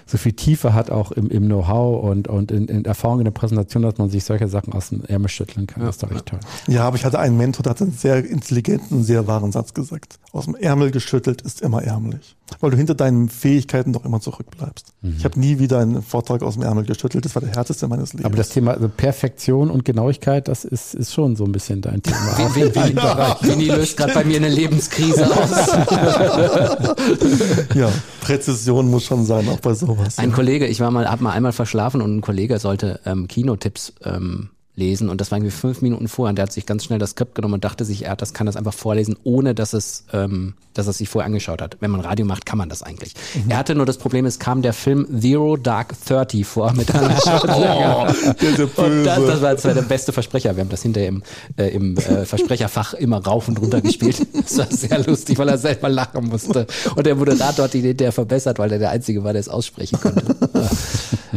so 0.06 0.18
viel 0.18 0.34
Tiefe 0.34 0.74
hat, 0.74 0.92
auch 0.92 1.12
im, 1.12 1.30
im 1.30 1.46
Know-how 1.46 2.04
und, 2.04 2.28
und 2.28 2.52
in, 2.52 2.68
in 2.68 2.86
Erfahrung 2.86 3.20
in 3.20 3.26
der 3.26 3.32
Präsentation, 3.32 3.84
dass 3.84 3.98
man 3.98 4.10
sich 4.10 4.24
solche 4.24 4.48
Sachen 4.48 4.74
aus 4.74 4.90
dem 4.90 5.04
Ärmel 5.06 5.30
schütteln 5.30 5.68
kann. 5.68 5.82
Ja, 5.82 5.88
das 5.88 5.96
ist 5.96 6.04
doch 6.04 6.12
echt 6.12 6.28
toll. 6.28 6.40
Ja, 6.68 6.86
aber 6.86 6.96
ich 6.96 7.06
hatte 7.06 7.20
einen 7.20 7.38
Mentor, 7.38 7.64
der 7.64 7.72
hat 7.72 7.82
einen 7.82 7.92
sehr 7.92 8.26
intelligenten, 8.26 9.04
sehr 9.04 9.28
wahren 9.28 9.52
Satz 9.52 9.74
gesagt. 9.74 10.20
Aus 10.32 10.46
dem 10.46 10.56
Ärmel 10.56 10.92
geschüttelt 10.92 11.42
ist 11.42 11.62
immer 11.62 11.84
ärmlich 11.84 12.36
weil 12.60 12.72
du 12.72 12.78
hinter 12.78 12.96
deinen 12.96 13.30
Fähigkeiten 13.30 13.94
doch 13.94 14.06
immer 14.06 14.20
zurückbleibst. 14.20 14.88
Mhm. 15.02 15.16
Ich 15.18 15.26
habe 15.26 15.40
nie 15.40 15.60
wieder 15.60 15.80
einen 15.80 16.02
Vortrag 16.02 16.44
aus 16.44 16.56
dem 16.56 16.64
Ärmel 16.64 16.84
geschüttelt. 16.84 17.26
Das 17.26 17.36
war 17.36 17.42
der 17.42 17.52
härteste 17.52 17.88
meines 17.88 18.14
Lebens. 18.14 18.26
Aber 18.26 18.36
das 18.36 18.50
Thema 18.50 18.72
also 18.72 18.90
Perfektion 18.90 19.72
und 19.72 19.86
Genauigkeit, 19.86 20.48
das 20.48 20.66
ist, 20.66 20.94
ist 20.94 21.14
schon 21.14 21.36
so 21.36 21.46
ein 21.46 21.52
bisschen 21.52 21.82
dein 21.82 22.02
Thema. 22.02 22.56
Vini, 22.56 22.96
ja. 22.96 23.38
Vini 23.42 23.66
löst 23.66 23.98
gerade 23.98 24.14
bei 24.14 24.24
mir 24.24 24.38
eine 24.38 24.50
Lebenskrise 24.50 25.30
aus. 25.32 25.52
ja, 27.76 27.90
Präzision 28.22 28.90
muss 28.90 29.04
schon 29.04 29.26
sein, 29.26 29.48
auch 29.50 29.60
bei 29.60 29.74
sowas. 29.88 30.18
Ein 30.18 30.30
ja. 30.30 30.36
Kollege, 30.36 30.68
ich 30.68 30.80
war 30.80 30.92
mal, 30.92 31.10
hab 31.10 31.22
mal 31.22 31.32
einmal 31.32 31.52
verschlafen 31.52 32.02
und 32.02 32.18
ein 32.18 32.22
Kollege 32.22 32.60
sollte 32.60 33.00
ähm, 33.06 33.28
Kinotipps 33.28 33.94
ähm, 34.04 34.50
lesen 34.76 35.10
und 35.10 35.20
das 35.20 35.32
war 35.32 35.38
irgendwie 35.38 35.52
fünf 35.52 35.82
Minuten 35.82 36.08
vorher 36.08 36.30
und 36.30 36.38
der 36.38 36.44
hat 36.44 36.54
sich 36.54 36.66
ganz 36.66 36.86
schnell 36.86 36.98
das 36.98 37.12
Skript 37.12 37.36
genommen 37.36 37.56
und 37.56 37.64
dachte 37.64 37.84
sich, 37.84 38.06
er 38.06 38.16
das 38.16 38.34
kann 38.34 38.46
das 38.46 38.56
einfach 38.56 38.74
vorlesen, 38.74 39.18
ohne 39.24 39.54
dass 39.54 39.74
es, 39.74 40.06
ähm, 40.14 40.54
dass 40.74 40.88
er 40.88 40.94
sich 40.94 41.10
vorher 41.10 41.26
angeschaut 41.26 41.62
hat. 41.62 41.78
Wenn 41.82 41.92
man 41.92 42.00
Radio 42.00 42.26
macht, 42.26 42.46
kann 42.46 42.58
man 42.58 42.70
das 42.70 42.82
eigentlich. 42.82 43.14
Mhm. 43.36 43.52
Er 43.52 43.58
hatte 43.58 43.76
nur 43.76 43.86
das 43.86 43.98
Problem, 43.98 44.26
es 44.26 44.40
kam 44.40 44.62
der 44.62 44.72
Film 44.72 45.08
Zero 45.20 45.58
Dark 45.58 45.94
Thirty 46.06 46.46
vor 46.46 46.72
mit 46.74 46.94
einer 46.94 47.10
oh, 47.26 48.82
und 48.82 49.04
das, 49.04 49.26
das, 49.26 49.42
war, 49.42 49.54
das 49.56 49.66
war 49.66 49.74
der 49.74 49.82
beste 49.82 50.14
Versprecher. 50.14 50.56
Wir 50.56 50.62
haben 50.62 50.70
das 50.70 50.84
hinterher 50.84 51.10
im, 51.10 51.24
äh, 51.58 51.68
im 51.68 51.98
äh, 51.98 52.26
Versprecherfach 52.26 52.94
immer 52.94 53.24
rauf 53.24 53.48
und 53.48 53.60
runter 53.60 53.82
gespielt. 53.82 54.26
Das 54.42 54.58
war 54.58 54.68
sehr 54.72 55.00
lustig, 55.06 55.38
weil 55.38 55.50
er 55.50 55.58
selber 55.58 55.88
lachen 55.88 56.28
musste. 56.28 56.66
Und 56.96 57.06
der 57.06 57.16
Moderator 57.16 57.66
hat 57.66 57.76
ihn 57.76 57.84
hinterher 57.84 58.12
verbessert, 58.12 58.60
weil 58.60 58.72
er 58.72 58.80
der 58.80 58.90
Einzige 58.90 59.24
war, 59.24 59.34
der 59.34 59.40
es 59.40 59.50
aussprechen 59.50 60.00
konnte. 60.00 60.22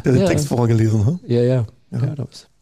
Der 0.04 0.12
hat 0.12 0.20
den 0.20 0.26
Text 0.26 0.48
vorgelesen, 0.48 1.04
ne? 1.04 1.20
Ja, 1.26 1.42
ja. 1.42 1.66
ja. 1.90 1.98
ja 1.98 2.14
das 2.16 2.48
ja, 2.48 2.53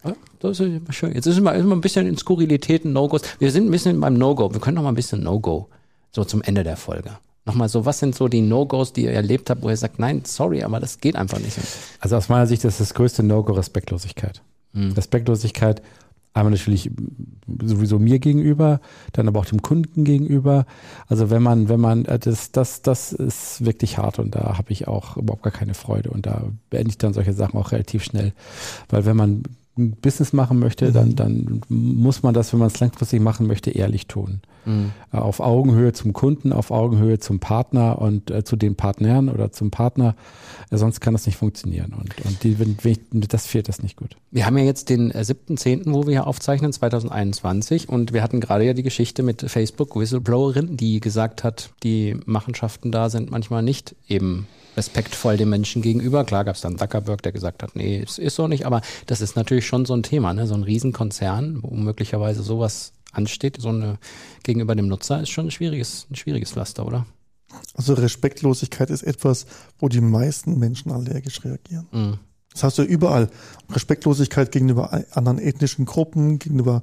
das 0.48 0.60
ist 0.60 0.66
immer 0.66 0.92
schön. 0.92 1.14
Jetzt 1.14 1.26
ist 1.26 1.38
ist 1.38 1.42
mal 1.42 1.54
ein 1.54 1.80
bisschen 1.80 2.06
in 2.06 2.16
Skurrilitäten, 2.16 2.92
No-Gos. 2.92 3.22
Wir 3.38 3.50
sind 3.50 3.66
ein 3.66 3.70
bisschen 3.70 4.00
beim 4.00 4.14
No-Go. 4.14 4.52
Wir 4.52 4.60
können 4.60 4.76
noch 4.76 4.82
mal 4.82 4.90
ein 4.90 4.94
bisschen 4.94 5.22
No-Go. 5.22 5.68
So 6.10 6.24
zum 6.24 6.42
Ende 6.42 6.64
der 6.64 6.76
Folge. 6.76 7.10
Nochmal 7.44 7.68
so, 7.68 7.84
was 7.84 7.98
sind 7.98 8.14
so 8.14 8.28
die 8.28 8.40
No-Gos, 8.40 8.92
die 8.92 9.04
ihr 9.04 9.12
erlebt 9.12 9.50
habt, 9.50 9.62
wo 9.62 9.70
ihr 9.70 9.76
sagt, 9.76 9.98
nein, 9.98 10.22
sorry, 10.24 10.62
aber 10.62 10.78
das 10.78 11.00
geht 11.00 11.16
einfach 11.16 11.38
nicht. 11.38 11.58
Also 12.00 12.16
aus 12.16 12.28
meiner 12.28 12.46
Sicht 12.46 12.64
ist 12.64 12.80
das 12.80 12.94
größte 12.94 13.22
No-Go 13.22 13.52
Respektlosigkeit. 13.52 14.42
Mhm. 14.72 14.92
Respektlosigkeit 14.92 15.82
einmal 16.34 16.52
natürlich 16.52 16.90
sowieso 17.62 17.98
mir 17.98 18.18
gegenüber, 18.18 18.80
dann 19.12 19.28
aber 19.28 19.40
auch 19.40 19.44
dem 19.44 19.62
Kunden 19.62 20.04
gegenüber. 20.04 20.66
Also 21.08 21.30
wenn 21.30 21.42
man, 21.42 21.68
wenn 21.68 21.80
man, 21.80 22.04
äh, 22.06 22.18
das, 22.18 22.52
das, 22.52 22.82
das 22.82 23.12
ist 23.12 23.64
wirklich 23.64 23.98
hart 23.98 24.18
und 24.18 24.34
da 24.34 24.56
habe 24.56 24.72
ich 24.72 24.88
auch 24.88 25.16
überhaupt 25.16 25.42
gar 25.42 25.52
keine 25.52 25.74
Freude 25.74 26.10
und 26.10 26.26
da 26.26 26.44
beende 26.70 26.90
ich 26.90 26.98
dann 26.98 27.12
solche 27.12 27.32
Sachen 27.32 27.58
auch 27.58 27.72
relativ 27.72 28.04
schnell. 28.04 28.32
Weil 28.88 29.04
wenn 29.04 29.16
man 29.16 29.42
ein 29.78 29.92
Business 29.92 30.32
machen 30.32 30.58
möchte, 30.58 30.88
mhm. 30.88 30.92
dann, 30.92 31.16
dann 31.16 31.60
muss 31.68 32.22
man 32.22 32.34
das, 32.34 32.52
wenn 32.52 32.60
man 32.60 32.68
es 32.68 32.78
langfristig 32.78 33.20
machen 33.20 33.46
möchte, 33.46 33.70
ehrlich 33.70 34.06
tun. 34.06 34.42
Mhm. 34.66 34.92
Äh, 35.12 35.16
auf 35.16 35.40
Augenhöhe 35.40 35.92
zum 35.92 36.12
Kunden, 36.12 36.52
auf 36.52 36.70
Augenhöhe 36.70 37.18
zum 37.18 37.40
Partner 37.40 37.98
und 37.98 38.30
äh, 38.30 38.44
zu 38.44 38.56
den 38.56 38.76
Partnern 38.76 39.28
oder 39.30 39.50
zum 39.50 39.70
Partner. 39.70 40.14
Äh, 40.70 40.76
sonst 40.76 41.00
kann 41.00 41.14
das 41.14 41.24
nicht 41.26 41.36
funktionieren. 41.36 41.94
Und, 41.98 42.14
und 42.24 42.42
die, 42.44 42.58
wenn, 42.58 42.76
wenn 42.82 42.92
ich, 42.92 43.28
das 43.28 43.46
fehlt 43.46 43.68
das 43.68 43.82
nicht 43.82 43.96
gut. 43.96 44.16
Wir 44.30 44.44
haben 44.44 44.58
ja 44.58 44.64
jetzt 44.64 44.90
den 44.90 45.10
äh, 45.10 45.20
7.10., 45.20 45.92
wo 45.92 46.04
wir 46.04 46.12
hier 46.12 46.26
aufzeichnen, 46.26 46.72
2021. 46.72 47.88
Und 47.88 48.12
wir 48.12 48.22
hatten 48.22 48.40
gerade 48.40 48.64
ja 48.64 48.74
die 48.74 48.82
Geschichte 48.82 49.22
mit 49.22 49.42
Facebook-Whistleblowerin, 49.42 50.76
die 50.76 51.00
gesagt 51.00 51.44
hat, 51.44 51.70
die 51.82 52.16
Machenschaften 52.26 52.92
da 52.92 53.08
sind 53.08 53.30
manchmal 53.30 53.62
nicht 53.62 53.96
eben 54.06 54.46
respektvoll 54.76 55.36
den 55.36 55.48
Menschen 55.48 55.82
gegenüber. 55.82 56.24
Klar 56.24 56.44
gab 56.44 56.56
es 56.56 56.62
dann 56.62 56.78
Zuckerberg, 56.78 57.22
der 57.22 57.32
gesagt 57.32 57.62
hat, 57.62 57.76
nee, 57.76 58.02
es 58.02 58.18
ist 58.18 58.36
so 58.36 58.48
nicht, 58.48 58.66
aber 58.66 58.80
das 59.06 59.20
ist 59.20 59.36
natürlich 59.36 59.66
schon 59.66 59.84
so 59.84 59.94
ein 59.94 60.02
Thema, 60.02 60.32
ne? 60.32 60.46
so 60.46 60.54
ein 60.54 60.62
Riesenkonzern, 60.62 61.62
wo 61.62 61.74
möglicherweise 61.74 62.42
sowas 62.42 62.92
ansteht, 63.12 63.58
so 63.60 63.68
eine 63.68 63.98
gegenüber 64.42 64.74
dem 64.74 64.88
Nutzer, 64.88 65.20
ist 65.20 65.30
schon 65.30 65.48
ein 65.48 65.50
schwieriges, 65.50 66.06
ein 66.10 66.16
schwieriges 66.16 66.52
Pflaster, 66.52 66.86
oder? 66.86 67.06
Also 67.74 67.94
Respektlosigkeit 67.94 68.90
ist 68.90 69.02
etwas, 69.02 69.46
wo 69.78 69.88
die 69.88 70.00
meisten 70.00 70.58
Menschen 70.58 70.90
allergisch 70.90 71.44
reagieren. 71.44 71.86
Mhm. 71.92 72.18
Das 72.52 72.64
hast 72.64 72.78
du 72.78 72.82
überall. 72.82 73.30
Respektlosigkeit 73.70 74.52
gegenüber 74.52 75.04
anderen 75.12 75.38
ethnischen 75.38 75.86
Gruppen, 75.86 76.38
gegenüber 76.38 76.76
ähm, 76.76 76.82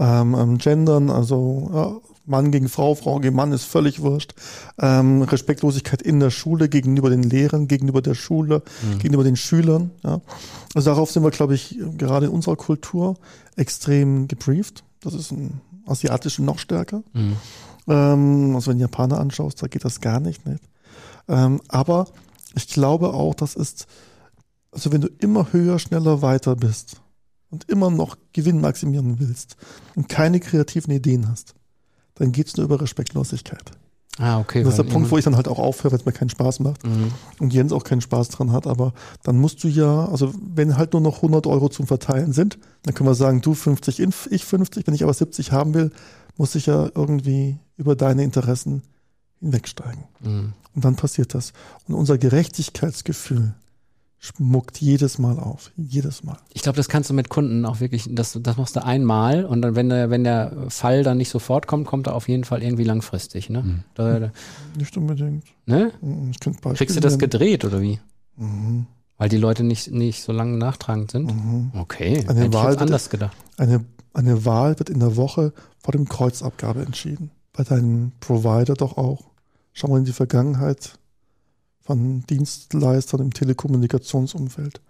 ähm 0.00 0.58
Gendern, 0.58 1.10
also 1.10 1.70
ja, 1.72 2.10
Mann 2.30 2.50
gegen 2.52 2.68
Frau, 2.68 2.94
Frau 2.94 3.18
gegen 3.18 3.34
Mann 3.34 3.52
ist 3.52 3.64
völlig 3.64 4.00
wurscht. 4.00 4.34
Ähm, 4.78 5.22
Respektlosigkeit 5.22 6.00
in 6.00 6.20
der 6.20 6.30
Schule 6.30 6.68
gegenüber 6.68 7.10
den 7.10 7.24
Lehrern, 7.24 7.68
gegenüber 7.68 8.00
der 8.00 8.14
Schule, 8.14 8.62
mhm. 8.82 8.98
gegenüber 8.98 9.24
den 9.24 9.36
Schülern. 9.36 9.90
Ja. 10.02 10.20
Also 10.74 10.90
darauf 10.90 11.10
sind 11.10 11.22
wir, 11.24 11.30
glaube 11.30 11.54
ich, 11.54 11.78
gerade 11.98 12.26
in 12.26 12.32
unserer 12.32 12.56
Kultur 12.56 13.16
extrem 13.56 14.28
gebrieft. 14.28 14.84
Das 15.00 15.14
ist 15.14 15.32
ein 15.32 15.60
asiatische 15.86 16.42
noch 16.42 16.58
stärker. 16.58 17.02
Mhm. 17.12 17.36
Ähm, 17.88 18.54
also 18.54 18.70
wenn 18.70 18.78
du 18.78 18.82
Japaner 18.82 19.18
anschaust, 19.18 19.62
da 19.62 19.66
geht 19.66 19.84
das 19.84 20.00
gar 20.00 20.20
nicht. 20.20 20.46
nicht? 20.46 20.62
Ähm, 21.28 21.60
aber 21.68 22.06
ich 22.54 22.68
glaube 22.68 23.12
auch, 23.12 23.34
das 23.34 23.54
ist, 23.54 23.86
also 24.70 24.92
wenn 24.92 25.00
du 25.00 25.08
immer 25.18 25.52
höher, 25.52 25.78
schneller, 25.78 26.22
weiter 26.22 26.54
bist 26.54 27.00
und 27.50 27.68
immer 27.68 27.90
noch 27.90 28.16
Gewinn 28.32 28.60
maximieren 28.60 29.18
willst 29.18 29.56
und 29.96 30.08
keine 30.08 30.40
kreativen 30.40 30.92
Ideen 30.92 31.28
hast, 31.28 31.54
dann 32.14 32.32
geht 32.32 32.48
es 32.48 32.56
nur 32.56 32.64
über 32.64 32.80
Respektlosigkeit. 32.80 33.72
Ah, 34.18 34.38
okay. 34.38 34.62
das 34.62 34.74
ist 34.74 34.76
der 34.76 34.92
Punkt, 34.92 35.10
wo 35.10 35.16
ich 35.16 35.24
dann 35.24 35.36
halt 35.36 35.48
auch 35.48 35.58
aufhöre, 35.58 35.92
wenn 35.92 36.00
es 36.00 36.04
mir 36.04 36.12
keinen 36.12 36.28
Spaß 36.28 36.60
macht 36.60 36.84
mhm. 36.84 37.10
und 37.38 37.54
Jens 37.54 37.72
auch 37.72 37.84
keinen 37.84 38.02
Spaß 38.02 38.28
dran 38.28 38.52
hat. 38.52 38.66
Aber 38.66 38.92
dann 39.22 39.38
musst 39.38 39.64
du 39.64 39.68
ja, 39.68 40.06
also 40.06 40.32
wenn 40.38 40.76
halt 40.76 40.92
nur 40.92 41.00
noch 41.00 41.16
100 41.16 41.46
Euro 41.46 41.70
zum 41.70 41.86
Verteilen 41.86 42.32
sind, 42.32 42.58
dann 42.82 42.92
können 42.94 43.08
wir 43.08 43.14
sagen, 43.14 43.40
du 43.40 43.54
50, 43.54 44.00
ich 44.30 44.44
50. 44.44 44.86
Wenn 44.86 44.94
ich 44.94 45.02
aber 45.02 45.14
70 45.14 45.52
haben 45.52 45.72
will, 45.72 45.90
muss 46.36 46.54
ich 46.54 46.66
ja 46.66 46.90
irgendwie 46.94 47.58
über 47.78 47.96
deine 47.96 48.22
Interessen 48.22 48.82
hinwegsteigen. 49.40 50.04
Mhm. 50.20 50.52
Und 50.74 50.84
dann 50.84 50.96
passiert 50.96 51.34
das. 51.34 51.52
Und 51.88 51.94
unser 51.94 52.18
Gerechtigkeitsgefühl 52.18 53.54
schmuckt 54.20 54.80
jedes 54.80 55.18
Mal 55.18 55.38
auf. 55.38 55.72
Jedes 55.76 56.22
Mal. 56.22 56.36
Ich 56.52 56.60
glaube, 56.60 56.76
das 56.76 56.90
kannst 56.90 57.08
du 57.08 57.14
mit 57.14 57.30
Kunden 57.30 57.64
auch 57.64 57.80
wirklich, 57.80 58.06
das, 58.12 58.38
das 58.40 58.56
machst 58.58 58.76
du 58.76 58.84
einmal 58.84 59.46
und 59.46 59.62
dann, 59.62 59.74
wenn 59.74 59.88
der, 59.88 60.10
wenn 60.10 60.24
der 60.24 60.66
Fall 60.68 61.02
dann 61.02 61.16
nicht 61.16 61.30
sofort 61.30 61.66
kommt, 61.66 61.86
kommt 61.86 62.06
er 62.06 62.14
auf 62.14 62.28
jeden 62.28 62.44
Fall 62.44 62.62
irgendwie 62.62 62.84
langfristig, 62.84 63.48
ne? 63.48 63.62
Mhm. 63.62 63.84
Da, 63.94 64.30
nicht 64.78 64.94
unbedingt. 64.96 65.44
Ne? 65.64 65.92
Mhm, 66.02 66.32
Kriegst 66.74 66.96
du 66.96 67.00
das 67.00 67.18
gedreht 67.18 67.64
oder 67.64 67.80
wie? 67.80 67.98
Mhm. 68.36 68.86
Weil 69.16 69.30
die 69.30 69.38
Leute 69.38 69.64
nicht, 69.64 69.90
nicht 69.90 70.22
so 70.22 70.32
lange 70.32 70.58
nachtragend 70.58 71.10
sind? 71.10 71.34
Mhm. 71.34 71.70
Okay, 71.74 72.22
eine 72.28 72.40
Hätte 72.40 72.52
Wahl 72.52 72.74
ich 72.74 72.80
anders 72.80 73.08
gedacht. 73.08 73.36
Eine, 73.56 73.86
eine 74.12 74.44
Wahl 74.44 74.78
wird 74.78 74.90
in 74.90 75.00
der 75.00 75.16
Woche 75.16 75.54
vor 75.82 75.92
dem 75.92 76.08
Kreuzabgabe 76.08 76.82
entschieden. 76.82 77.30
Bei 77.54 77.64
deinem 77.64 78.12
Provider 78.20 78.74
doch 78.74 78.98
auch. 78.98 79.24
Schau 79.72 79.88
mal 79.88 79.98
in 79.98 80.04
die 80.04 80.12
Vergangenheit 80.12 80.98
von 81.90 82.22
Dienstleistern 82.30 83.20
im 83.20 83.34
Telekommunikationsumfeld. 83.34 84.80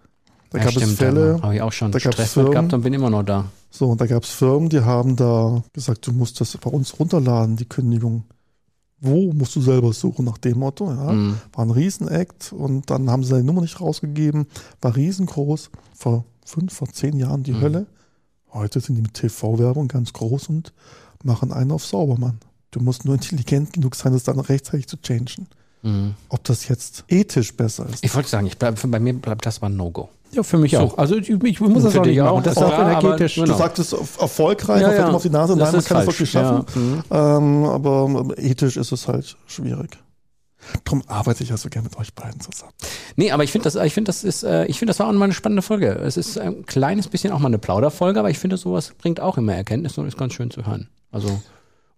Da 0.51 0.59
ja, 0.59 0.65
gab 0.65 0.73
stimmt, 0.73 0.91
es 0.91 0.97
Fälle. 0.97 1.39
Habe 1.41 1.55
ich 1.55 1.61
auch 1.63 1.71
schon 1.71 1.91
Stress 1.97 2.33
Firmen, 2.33 2.51
gehabt 2.51 2.73
und 2.73 2.81
bin 2.83 2.93
immer 2.93 3.09
noch 3.09 3.23
da. 3.23 3.45
So, 3.71 3.87
und 3.87 3.99
da 3.99 4.05
gab 4.05 4.23
es 4.23 4.29
Firmen, 4.29 4.69
die 4.69 4.81
haben 4.81 5.15
da 5.15 5.63
gesagt, 5.73 6.05
du 6.05 6.11
musst 6.11 6.39
das 6.39 6.55
bei 6.57 6.69
uns 6.69 6.99
runterladen, 6.99 7.55
die 7.55 7.65
Kündigung. 7.65 8.25
Wo 8.99 9.33
musst 9.33 9.55
du 9.55 9.61
selber 9.61 9.93
suchen 9.93 10.25
nach 10.25 10.37
dem 10.37 10.59
Motto? 10.59 10.91
Ja, 10.91 11.11
mhm. 11.11 11.37
War 11.53 11.65
ein 11.65 11.71
Riesenakt 11.71 12.53
und 12.53 12.91
dann 12.91 13.09
haben 13.09 13.23
sie 13.23 13.29
seine 13.29 13.45
Nummer 13.45 13.61
nicht 13.61 13.81
rausgegeben, 13.81 14.45
war 14.79 14.95
riesengroß. 14.95 15.71
Vor 15.95 16.25
fünf, 16.45 16.71
vor 16.71 16.89
zehn 16.89 17.17
Jahren 17.17 17.41
die 17.41 17.53
mhm. 17.53 17.61
Hölle. 17.61 17.85
Heute 18.53 18.79
sind 18.79 18.95
die 18.95 19.01
mit 19.01 19.15
TV-Werbung 19.15 19.87
ganz 19.87 20.13
groß 20.13 20.49
und 20.49 20.71
machen 21.23 21.51
einen 21.51 21.71
auf 21.71 21.83
Saubermann. 21.83 22.37
Du 22.69 22.79
musst 22.79 23.05
nur 23.05 23.15
intelligent 23.15 23.73
genug 23.73 23.95
sein, 23.95 24.13
das 24.13 24.23
dann 24.23 24.39
rechtzeitig 24.39 24.87
zu 24.87 24.97
changen. 24.97 25.47
Mhm. 25.83 26.13
Ob 26.29 26.43
das 26.43 26.67
jetzt 26.67 27.03
ethisch 27.07 27.55
besser 27.55 27.87
ist. 27.91 28.03
Ich 28.03 28.13
wollte 28.15 28.29
sagen, 28.29 28.45
ich 28.47 28.57
bleib, 28.57 28.79
bei 28.91 28.99
mir 28.99 29.13
bleibt 29.13 29.45
das 29.45 29.61
mal 29.61 29.69
ein 29.69 29.75
No-Go. 29.77 30.09
Ja, 30.31 30.43
für 30.43 30.57
mich 30.57 30.71
So. 30.71 30.77
auch. 30.79 30.97
Also 30.97 31.17
ich, 31.17 31.29
ich 31.29 31.59
muss 31.59 31.83
das 31.83 31.91
Für 31.93 32.01
auch 32.01 32.05
nicht 32.05 32.17
machen. 32.17 32.29
auch, 32.29 32.43
Das 32.43 32.55
ist 32.55 32.63
auch 32.63 32.79
energetisch. 32.79 33.35
genau. 33.35 33.47
Du 33.47 33.53
sagtest 33.57 33.93
erfolgreich, 34.19 34.81
Ja, 34.81 34.87
man 34.87 34.95
fällt 34.95 35.05
ja. 35.07 35.11
ihm 35.11 35.15
auf 35.15 35.21
die 35.23 35.29
Nase, 35.29 35.55
Das 35.57 35.63
nein, 35.63 35.71
man 35.73 35.79
ist 35.79 35.87
kann 35.87 35.97
es 35.97 36.03
falsch. 36.05 36.19
wirklich 36.19 36.31
schaffen. 36.31 37.03
Ja, 37.09 37.39
mhm. 37.39 37.63
Ähm, 37.63 37.65
aber 37.65 38.05
ähm, 38.21 38.33
ethisch 38.37 38.77
ist 38.77 38.91
es 38.91 39.07
halt 39.07 39.35
schwierig. 39.47 39.97
Darum 40.85 41.01
arbeite 41.07 41.41
ich 41.43 41.49
ja 41.49 41.57
so 41.57 41.67
gerne 41.69 41.87
mit 41.89 41.97
euch 41.97 42.13
beiden 42.13 42.39
zusammen. 42.39 42.71
Nee, 43.15 43.31
aber 43.31 43.43
ich 43.43 43.51
finde 43.51 43.63
das, 43.69 43.75
ich 43.83 43.93
finde 43.93 44.09
das 44.09 44.23
ist, 44.23 44.43
äh, 44.43 44.65
ich 44.67 44.77
finde 44.77 44.91
das 44.91 44.99
war 44.99 45.07
auch 45.07 45.11
mal 45.11 45.25
eine 45.25 45.33
spannende 45.33 45.63
Folge. 45.63 45.87
Es 45.95 46.15
ist 46.17 46.37
ein 46.37 46.65
kleines 46.67 47.07
bisschen 47.07 47.33
auch 47.33 47.39
mal 47.39 47.47
eine 47.47 47.57
Plauderfolge, 47.57 48.19
aber 48.19 48.29
ich 48.29 48.37
finde 48.39 48.57
sowas 48.57 48.93
bringt 48.97 49.19
auch 49.19 49.37
immer 49.39 49.55
Erkenntnis 49.55 49.97
und 49.97 50.07
ist 50.07 50.17
ganz 50.19 50.33
schön 50.33 50.51
zu 50.51 50.65
hören. 50.65 50.87
Also 51.11 51.41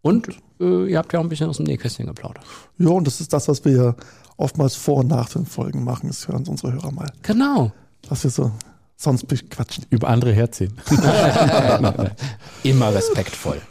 und 0.04 0.28
äh, 0.60 0.92
ihr 0.92 0.98
habt 0.98 1.14
ja 1.14 1.20
auch 1.20 1.24
ein 1.24 1.30
bisschen 1.30 1.50
aus 1.50 1.58
dem 1.58 1.66
Nähkästchen 1.66 2.06
geplaudert. 2.06 2.44
Ja, 2.78 2.90
und 2.90 3.08
das 3.08 3.22
ist 3.22 3.34
das, 3.34 3.48
was 3.48 3.64
wir 3.66 3.72
ja 3.72 3.96
oftmals 4.38 4.76
vor 4.76 4.98
und 4.98 5.08
nach 5.08 5.30
den 5.30 5.46
Folgen 5.46 5.84
machen. 5.84 6.08
Das 6.08 6.28
hören 6.28 6.46
unsere 6.48 6.74
Hörer 6.74 6.92
mal. 6.92 7.12
Genau. 7.24 7.72
Was 8.10 8.24
wir 8.24 8.30
so 8.30 8.52
sonst 8.98 9.28
bequatschen. 9.28 9.86
Über 9.90 10.10
andere 10.10 10.34
herziehen. 10.34 10.74
Immer 12.64 12.94
respektvoll. 12.94 13.62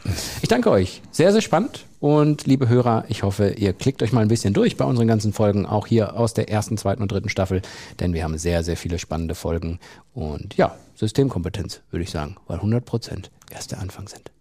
Ich 0.40 0.48
danke 0.48 0.70
euch. 0.70 1.02
Sehr, 1.10 1.32
sehr 1.32 1.42
spannend. 1.42 1.84
Und 2.00 2.46
liebe 2.46 2.68
Hörer, 2.68 3.04
ich 3.08 3.22
hoffe, 3.22 3.50
ihr 3.50 3.74
klickt 3.74 4.02
euch 4.02 4.12
mal 4.12 4.22
ein 4.22 4.28
bisschen 4.28 4.54
durch 4.54 4.76
bei 4.76 4.84
unseren 4.84 5.06
ganzen 5.06 5.32
Folgen, 5.32 5.66
auch 5.66 5.86
hier 5.86 6.16
aus 6.16 6.34
der 6.34 6.48
ersten, 6.48 6.76
zweiten 6.76 7.02
und 7.02 7.12
dritten 7.12 7.28
Staffel, 7.28 7.62
denn 8.00 8.12
wir 8.14 8.24
haben 8.24 8.38
sehr, 8.38 8.64
sehr 8.64 8.76
viele 8.76 8.98
spannende 8.98 9.34
Folgen. 9.34 9.78
Und 10.12 10.56
ja, 10.56 10.76
Systemkompetenz, 10.94 11.80
würde 11.90 12.04
ich 12.04 12.10
sagen, 12.10 12.36
weil 12.46 12.56
100 12.56 12.84
Prozent 12.84 13.30
erst 13.50 13.70
der 13.70 13.80
Anfang 13.80 14.08
sind. 14.08 14.32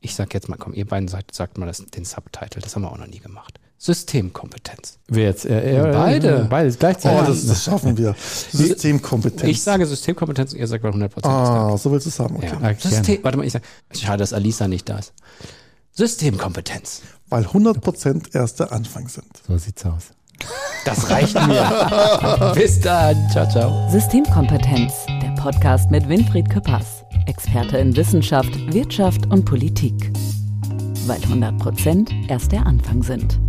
Ich 0.00 0.14
sag 0.14 0.32
jetzt 0.34 0.48
mal, 0.48 0.56
komm, 0.56 0.72
ihr 0.72 0.86
beiden 0.86 1.08
sagt, 1.08 1.34
sagt 1.34 1.58
mal 1.58 1.66
das, 1.66 1.78
den 1.84 2.04
Subtitle, 2.04 2.60
das 2.62 2.74
haben 2.74 2.82
wir 2.82 2.90
auch 2.92 2.98
noch 2.98 3.06
nie 3.06 3.18
gemacht. 3.20 3.60
Systemkompetenz. 3.78 4.98
Wer 5.08 5.24
jetzt? 5.24 5.46
Äh, 5.46 5.74
er, 5.76 5.92
Beide. 5.92 6.46
Beides 6.50 6.74
Oh, 6.76 6.78
gleichzeitig. 6.80 7.26
das, 7.28 7.46
das 7.46 7.64
schaffen 7.64 7.96
wir. 7.96 8.14
Systemkompetenz. 8.52 9.50
Ich 9.50 9.62
sage 9.62 9.86
Systemkompetenz 9.86 10.52
und 10.52 10.58
ihr 10.58 10.66
sagt 10.66 10.82
mal 10.82 10.90
100 10.90 11.12
Prozent. 11.12 11.32
Ah, 11.34 11.76
so 11.78 11.90
willst 11.90 12.04
du 12.06 12.10
es 12.10 12.20
haben. 12.20 12.36
Okay. 12.36 12.52
Ja. 12.60 12.74
System, 12.74 13.18
warte 13.22 13.38
mal, 13.38 13.46
ich 13.46 13.52
sag, 13.52 13.62
schade, 13.92 14.18
dass 14.18 14.32
Alisa 14.34 14.68
nicht 14.68 14.86
da 14.88 14.98
ist. 14.98 15.12
Systemkompetenz. 15.92 17.02
Weil 17.28 17.44
100% 17.46 18.34
erst 18.34 18.60
der 18.60 18.72
Anfang 18.72 19.08
sind. 19.08 19.26
so 19.46 19.56
sieht's 19.56 19.84
aus. 19.84 20.08
Das 20.84 21.10
reicht 21.10 21.34
mir. 21.34 22.52
Bis 22.54 22.80
dann. 22.80 23.28
Ciao, 23.30 23.48
ciao. 23.48 23.90
Systemkompetenz, 23.90 24.92
Podcast 25.40 25.90
mit 25.90 26.06
Winfried 26.06 26.50
Küppers, 26.50 27.02
Experte 27.24 27.78
in 27.78 27.96
Wissenschaft, 27.96 28.54
Wirtschaft 28.74 29.24
und 29.32 29.46
Politik. 29.46 30.12
Weil 31.06 31.16
100 31.22 31.56
Prozent 31.56 32.12
erst 32.28 32.52
der 32.52 32.66
Anfang 32.66 33.02
sind. 33.02 33.40